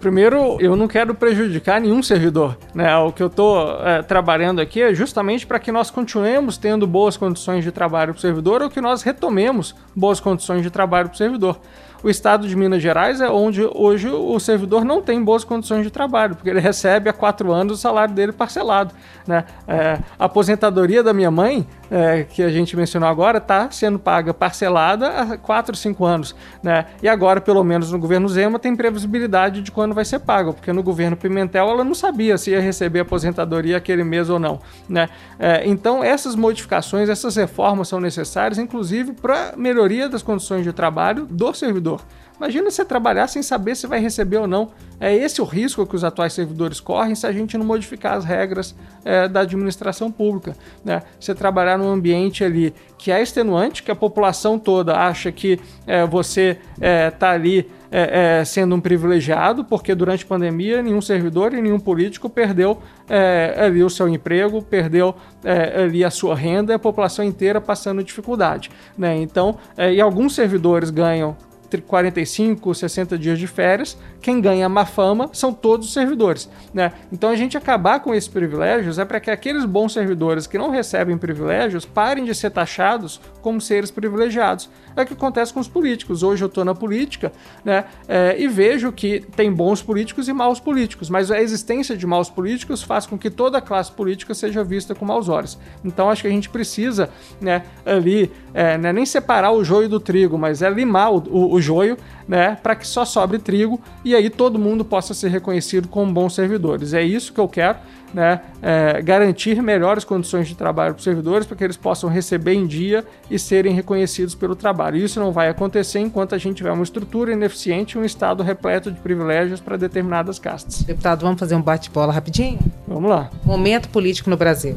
Primeiro, 0.00 0.56
eu 0.60 0.74
não 0.74 0.88
quero 0.88 1.14
prejudicar 1.14 1.80
nenhum 1.80 2.02
servidor. 2.02 2.56
Né? 2.74 2.96
O 2.96 3.12
que 3.12 3.22
eu 3.22 3.28
estou 3.28 3.80
é, 3.84 4.02
trabalhando 4.02 4.60
aqui 4.60 4.82
é 4.82 4.94
justamente 4.94 5.46
para 5.46 5.58
que 5.58 5.70
nós 5.70 5.90
continuemos 5.90 6.56
tendo 6.56 6.86
boas 6.86 7.16
condições 7.16 7.62
de 7.62 7.70
trabalho 7.70 8.12
para 8.12 8.18
o 8.18 8.20
servidor 8.20 8.62
ou 8.62 8.70
que 8.70 8.80
nós 8.80 9.02
retomemos 9.02 9.74
boas 9.94 10.18
condições 10.18 10.62
de 10.62 10.70
trabalho 10.70 11.08
para 11.08 11.14
o 11.14 11.18
servidor 11.18 11.60
o 12.06 12.10
estado 12.10 12.46
de 12.46 12.54
Minas 12.54 12.82
Gerais 12.82 13.20
é 13.20 13.28
onde 13.28 13.68
hoje 13.74 14.08
o 14.08 14.38
servidor 14.38 14.84
não 14.84 15.02
tem 15.02 15.22
boas 15.22 15.44
condições 15.44 15.82
de 15.82 15.90
trabalho, 15.90 16.36
porque 16.36 16.48
ele 16.48 16.60
recebe 16.60 17.08
há 17.08 17.12
quatro 17.12 17.52
anos 17.52 17.78
o 17.78 17.80
salário 17.80 18.14
dele 18.14 18.32
parcelado. 18.32 18.94
Né? 19.26 19.44
É, 19.66 19.98
a 20.18 20.26
aposentadoria 20.26 21.02
da 21.02 21.12
minha 21.12 21.30
mãe, 21.30 21.66
é, 21.90 22.24
que 22.24 22.42
a 22.42 22.50
gente 22.50 22.76
mencionou 22.76 23.08
agora, 23.08 23.38
está 23.38 23.70
sendo 23.70 23.98
paga 23.98 24.32
parcelada 24.34 25.08
há 25.08 25.38
quatro, 25.38 25.76
cinco 25.76 26.04
anos. 26.04 26.34
Né? 26.62 26.86
E 27.02 27.08
agora, 27.08 27.40
pelo 27.40 27.62
menos 27.62 27.92
no 27.92 27.98
governo 27.98 28.28
Zema, 28.28 28.58
tem 28.58 28.74
previsibilidade 28.74 29.62
de 29.62 29.70
quando 29.70 29.94
vai 29.94 30.04
ser 30.04 30.20
pago, 30.20 30.52
porque 30.52 30.72
no 30.72 30.82
governo 30.82 31.16
Pimentel 31.16 31.68
ela 31.68 31.84
não 31.84 31.94
sabia 31.94 32.36
se 32.38 32.50
ia 32.50 32.60
receber 32.60 33.00
aposentadoria 33.00 33.76
aquele 33.76 34.04
mês 34.04 34.28
ou 34.28 34.38
não. 34.38 34.60
Né? 34.88 35.08
É, 35.38 35.66
então, 35.66 36.02
essas 36.02 36.34
modificações, 36.34 37.08
essas 37.08 37.36
reformas 37.36 37.88
são 37.88 38.00
necessárias, 38.00 38.58
inclusive 38.58 39.12
para 39.12 39.54
melhoria 39.56 40.08
das 40.08 40.22
condições 40.22 40.64
de 40.64 40.72
trabalho 40.72 41.26
do 41.26 41.52
servidor. 41.54 42.00
Imagina 42.38 42.70
você 42.70 42.84
trabalhar 42.84 43.26
sem 43.28 43.42
saber 43.42 43.74
se 43.74 43.86
vai 43.86 44.00
receber 44.00 44.36
ou 44.38 44.46
não. 44.46 44.70
É 45.00 45.14
esse 45.14 45.40
o 45.40 45.44
risco 45.44 45.86
que 45.86 45.94
os 45.94 46.04
atuais 46.04 46.32
servidores 46.32 46.80
correm 46.80 47.14
se 47.14 47.26
a 47.26 47.32
gente 47.32 47.56
não 47.58 47.64
modificar 47.66 48.14
as 48.14 48.24
regras 48.24 48.74
é, 49.04 49.28
da 49.28 49.40
administração 49.40 50.10
pública. 50.10 50.56
Né? 50.84 51.02
Você 51.18 51.34
trabalhar 51.34 51.78
num 51.78 51.90
ambiente 51.90 52.44
ali 52.44 52.74
que 52.98 53.10
é 53.10 53.20
extenuante, 53.20 53.82
que 53.82 53.90
a 53.90 53.96
população 53.96 54.58
toda 54.58 54.96
acha 54.96 55.30
que 55.30 55.58
é, 55.86 56.06
você 56.06 56.58
está 56.76 56.86
é, 56.86 57.10
tá 57.10 57.30
ali 57.30 57.70
é, 57.90 58.40
é, 58.40 58.44
sendo 58.44 58.74
um 58.74 58.80
privilegiado, 58.80 59.64
porque 59.64 59.94
durante 59.94 60.24
a 60.24 60.26
pandemia 60.26 60.82
nenhum 60.82 61.00
servidor 61.00 61.54
e 61.54 61.60
nenhum 61.60 61.78
político 61.78 62.28
perdeu 62.28 62.78
é, 63.08 63.54
ali 63.58 63.82
o 63.82 63.90
seu 63.90 64.08
emprego, 64.08 64.60
perdeu 64.62 65.14
é, 65.44 65.84
ali 65.84 66.04
a 66.04 66.10
sua 66.10 66.34
renda 66.34 66.72
e 66.72 66.76
a 66.76 66.78
população 66.78 67.24
inteira 67.24 67.60
passando 67.60 68.02
dificuldade. 68.02 68.70
Né? 68.96 69.16
Então, 69.16 69.56
é, 69.76 69.92
e 69.92 70.00
alguns 70.00 70.34
servidores 70.34 70.90
ganham 70.90 71.36
45, 71.82 72.74
60 72.74 73.18
dias 73.18 73.38
de 73.38 73.46
férias, 73.46 73.96
quem 74.20 74.40
ganha 74.40 74.68
má 74.68 74.84
fama 74.84 75.30
são 75.32 75.52
todos 75.52 75.88
os 75.88 75.92
servidores. 75.92 76.48
Né? 76.72 76.92
Então 77.12 77.30
a 77.30 77.36
gente 77.36 77.56
acabar 77.56 78.00
com 78.00 78.14
esses 78.14 78.28
privilégios 78.28 78.98
é 78.98 79.04
para 79.04 79.20
que 79.20 79.30
aqueles 79.30 79.64
bons 79.64 79.92
servidores 79.92 80.46
que 80.46 80.58
não 80.58 80.70
recebem 80.70 81.16
privilégios 81.16 81.84
parem 81.84 82.24
de 82.24 82.34
ser 82.34 82.50
taxados 82.50 83.20
como 83.40 83.60
seres 83.60 83.90
privilegiados. 83.90 84.68
É 84.96 85.02
o 85.02 85.06
que 85.06 85.12
acontece 85.12 85.52
com 85.52 85.60
os 85.60 85.68
políticos. 85.68 86.22
Hoje 86.22 86.42
eu 86.42 86.46
estou 86.46 86.64
na 86.64 86.74
política 86.74 87.30
né, 87.64 87.84
é, 88.08 88.34
e 88.38 88.48
vejo 88.48 88.90
que 88.90 89.20
tem 89.36 89.52
bons 89.52 89.82
políticos 89.82 90.28
e 90.28 90.32
maus 90.32 90.58
políticos, 90.58 91.10
mas 91.10 91.30
a 91.30 91.40
existência 91.40 91.96
de 91.96 92.06
maus 92.06 92.30
políticos 92.30 92.82
faz 92.82 93.06
com 93.06 93.18
que 93.18 93.30
toda 93.30 93.58
a 93.58 93.60
classe 93.60 93.92
política 93.92 94.34
seja 94.34 94.64
vista 94.64 94.94
com 94.94 95.04
maus 95.04 95.28
olhos. 95.28 95.58
Então 95.84 96.10
acho 96.10 96.22
que 96.22 96.28
a 96.28 96.30
gente 96.30 96.48
precisa 96.48 97.10
né, 97.40 97.62
ali, 97.84 98.32
é, 98.54 98.78
né, 98.78 98.92
nem 98.92 99.04
separar 99.04 99.52
o 99.52 99.62
joio 99.62 99.88
do 99.88 100.00
trigo, 100.00 100.38
mas 100.38 100.62
é 100.62 100.70
limar 100.70 101.12
o, 101.12 101.22
o, 101.28 101.52
o 101.54 101.60
joio 101.66 101.96
né, 102.28 102.56
para 102.62 102.74
que 102.74 102.86
só 102.86 103.04
sobre 103.04 103.38
trigo 103.38 103.80
e 104.04 104.14
aí 104.14 104.28
todo 104.28 104.58
mundo 104.58 104.84
possa 104.84 105.14
ser 105.14 105.30
reconhecido 105.30 105.88
como 105.88 106.12
bons 106.12 106.34
servidores. 106.34 106.92
É 106.92 107.02
isso 107.02 107.32
que 107.32 107.40
eu 107.40 107.48
quero, 107.48 107.78
né, 108.12 108.40
é, 108.62 109.00
garantir 109.02 109.62
melhores 109.62 110.04
condições 110.04 110.48
de 110.48 110.54
trabalho 110.54 110.94
para 110.94 110.98
os 110.98 111.04
servidores 111.04 111.46
para 111.46 111.56
que 111.56 111.64
eles 111.64 111.76
possam 111.76 112.08
receber 112.10 112.54
em 112.54 112.66
dia 112.66 113.04
e 113.30 113.38
serem 113.38 113.74
reconhecidos 113.74 114.34
pelo 114.34 114.56
trabalho. 114.56 114.96
Isso 114.96 115.20
não 115.20 115.32
vai 115.32 115.48
acontecer 115.48 116.00
enquanto 116.00 116.34
a 116.34 116.38
gente 116.38 116.56
tiver 116.56 116.72
uma 116.72 116.84
estrutura 116.84 117.32
ineficiente 117.32 117.96
e 117.96 118.00
um 118.00 118.04
Estado 118.04 118.42
repleto 118.42 118.90
de 118.90 119.00
privilégios 119.00 119.60
para 119.60 119.76
determinadas 119.76 120.38
castas. 120.38 120.82
Deputado, 120.82 121.22
vamos 121.22 121.38
fazer 121.38 121.54
um 121.54 121.62
bate-bola 121.62 122.12
rapidinho? 122.12 122.58
Vamos 122.86 123.10
lá. 123.10 123.30
Momento 123.44 123.88
político 123.88 124.30
no 124.30 124.36
Brasil 124.36 124.76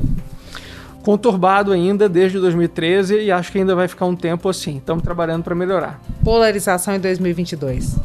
conturbado 1.04 1.72
ainda 1.72 2.10
desde 2.10 2.40
2013 2.40 3.22
e 3.22 3.32
acho 3.32 3.52
que 3.52 3.58
ainda 3.58 3.76
vai 3.76 3.88
ficar 3.88 4.06
um 4.06 4.16
tempo 4.16 4.50
assim. 4.50 4.78
Estamos 4.78 5.04
trabalhando 5.04 5.44
para 5.44 5.56
melhorar. 5.56 6.00
Polarização 6.24 6.96
em 6.96 7.00
2022. 7.00 7.96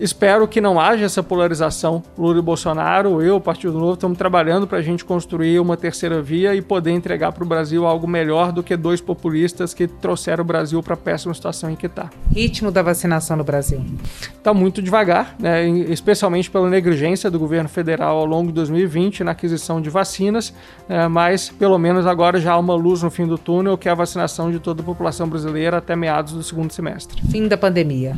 Espero 0.00 0.48
que 0.48 0.62
não 0.62 0.80
haja 0.80 1.04
essa 1.04 1.22
polarização. 1.22 2.02
Lula 2.16 2.38
e 2.38 2.42
Bolsonaro, 2.42 3.20
eu, 3.20 3.38
Partido 3.38 3.74
Novo, 3.74 3.92
estamos 3.92 4.16
trabalhando 4.16 4.66
para 4.66 4.78
a 4.78 4.82
gente 4.82 5.04
construir 5.04 5.60
uma 5.60 5.76
terceira 5.76 6.22
via 6.22 6.54
e 6.54 6.62
poder 6.62 6.92
entregar 6.92 7.32
para 7.32 7.44
o 7.44 7.46
Brasil 7.46 7.84
algo 7.84 8.08
melhor 8.08 8.50
do 8.50 8.62
que 8.62 8.74
dois 8.78 9.02
populistas 9.02 9.74
que 9.74 9.86
trouxeram 9.86 10.42
o 10.42 10.46
Brasil 10.46 10.82
para 10.82 10.94
a 10.94 10.96
péssima 10.96 11.34
situação 11.34 11.70
em 11.70 11.76
que 11.76 11.84
está. 11.84 12.08
Ritmo 12.34 12.70
da 12.70 12.80
vacinação 12.80 13.36
no 13.36 13.44
Brasil? 13.44 13.84
Está 14.32 14.54
muito 14.54 14.80
devagar, 14.80 15.36
né? 15.38 15.68
especialmente 15.68 16.50
pela 16.50 16.70
negligência 16.70 17.30
do 17.30 17.38
governo 17.38 17.68
federal 17.68 18.16
ao 18.16 18.24
longo 18.24 18.46
de 18.46 18.54
2020 18.54 19.22
na 19.22 19.32
aquisição 19.32 19.82
de 19.82 19.90
vacinas, 19.90 20.54
né? 20.88 21.08
mas 21.08 21.50
pelo 21.50 21.78
menos 21.78 22.06
agora 22.06 22.40
já 22.40 22.52
há 22.52 22.58
uma 22.58 22.74
luz 22.74 23.02
no 23.02 23.10
fim 23.10 23.26
do 23.26 23.36
túnel, 23.36 23.76
que 23.76 23.86
é 23.86 23.92
a 23.92 23.94
vacinação 23.94 24.50
de 24.50 24.58
toda 24.58 24.80
a 24.80 24.84
população 24.84 25.28
brasileira 25.28 25.76
até 25.76 25.94
meados 25.94 26.32
do 26.32 26.42
segundo 26.42 26.72
semestre. 26.72 27.20
Fim 27.30 27.46
da 27.46 27.58
pandemia 27.58 28.16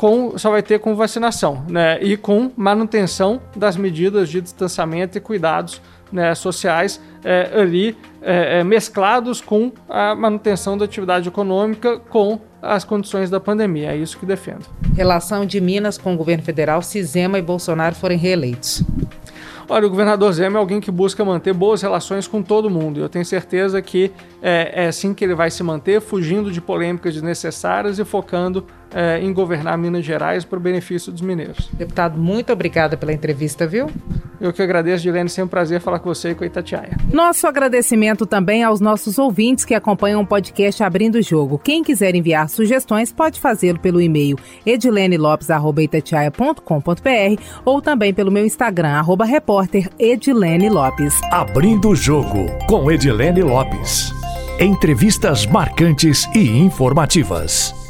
com, 0.00 0.38
só 0.38 0.50
vai 0.50 0.62
ter 0.62 0.78
com 0.78 0.94
vacinação, 0.94 1.62
né? 1.68 2.02
E 2.02 2.16
com 2.16 2.50
manutenção 2.56 3.38
das 3.54 3.76
medidas 3.76 4.30
de 4.30 4.40
distanciamento 4.40 5.18
e 5.18 5.20
cuidados 5.20 5.82
né, 6.10 6.34
sociais 6.34 6.98
é, 7.22 7.50
ali 7.54 7.94
é, 8.22 8.60
é, 8.60 8.64
mesclados 8.64 9.42
com 9.42 9.70
a 9.86 10.14
manutenção 10.14 10.78
da 10.78 10.86
atividade 10.86 11.28
econômica 11.28 11.98
com 11.98 12.40
as 12.62 12.82
condições 12.82 13.28
da 13.28 13.38
pandemia. 13.38 13.92
É 13.92 13.96
isso 13.98 14.18
que 14.18 14.24
defendo. 14.24 14.64
Relação 14.96 15.44
de 15.44 15.60
Minas 15.60 15.98
com 15.98 16.14
o 16.14 16.16
governo 16.16 16.42
federal 16.42 16.80
se 16.80 17.02
Zema 17.02 17.38
e 17.38 17.42
Bolsonaro 17.42 17.94
forem 17.94 18.16
reeleitos. 18.16 18.82
Olha, 19.68 19.86
o 19.86 19.90
governador 19.90 20.32
Zema 20.32 20.58
é 20.58 20.60
alguém 20.60 20.80
que 20.80 20.90
busca 20.90 21.22
manter 21.24 21.52
boas 21.52 21.82
relações 21.82 22.26
com 22.26 22.42
todo 22.42 22.70
mundo. 22.70 22.98
Eu 22.98 23.08
tenho 23.10 23.24
certeza 23.24 23.82
que 23.82 24.10
é, 24.40 24.84
é 24.84 24.86
assim 24.88 25.12
que 25.12 25.22
ele 25.22 25.34
vai 25.34 25.50
se 25.50 25.62
manter, 25.62 26.00
fugindo 26.00 26.50
de 26.50 26.60
polêmicas 26.60 27.12
desnecessárias 27.12 27.98
e 27.98 28.04
focando 28.04 28.66
é, 28.94 29.20
em 29.20 29.32
governar 29.32 29.76
Minas 29.78 30.04
Gerais 30.04 30.44
para 30.44 30.58
o 30.58 30.60
benefício 30.60 31.12
dos 31.12 31.20
mineiros. 31.20 31.68
Deputado, 31.72 32.18
muito 32.18 32.52
obrigada 32.52 32.96
pela 32.96 33.12
entrevista, 33.12 33.66
viu? 33.66 33.88
Eu 34.40 34.54
que 34.54 34.62
agradeço, 34.62 35.02
Dilene, 35.02 35.28
sempre 35.28 35.44
um 35.44 35.48
prazer 35.48 35.80
falar 35.80 35.98
com 35.98 36.08
você 36.08 36.30
e 36.30 36.34
com 36.34 36.42
a 36.42 36.46
Itatiaia. 36.46 36.96
Nosso 37.12 37.46
agradecimento 37.46 38.24
também 38.24 38.64
aos 38.64 38.80
nossos 38.80 39.18
ouvintes 39.18 39.66
que 39.66 39.74
acompanham 39.74 40.22
o 40.22 40.26
podcast 40.26 40.82
Abrindo 40.82 41.16
o 41.16 41.22
Jogo. 41.22 41.58
Quem 41.58 41.84
quiser 41.84 42.14
enviar 42.14 42.48
sugestões 42.48 43.12
pode 43.12 43.38
fazê-lo 43.38 43.78
pelo 43.78 44.00
e-mail 44.00 44.38
edilenelopes.com.br 44.64 47.42
ou 47.66 47.82
também 47.82 48.14
pelo 48.14 48.32
meu 48.32 48.46
Instagram, 48.46 48.92
arroba 48.92 49.26
repórter 49.26 49.90
Edilene 49.98 50.70
Lopes. 50.70 51.20
Abrindo 51.30 51.90
o 51.90 51.96
Jogo, 51.96 52.46
com 52.66 52.90
Edilene 52.90 53.42
Lopes. 53.42 54.10
Entrevistas 54.58 55.44
marcantes 55.44 56.26
e 56.34 56.58
informativas. 56.58 57.89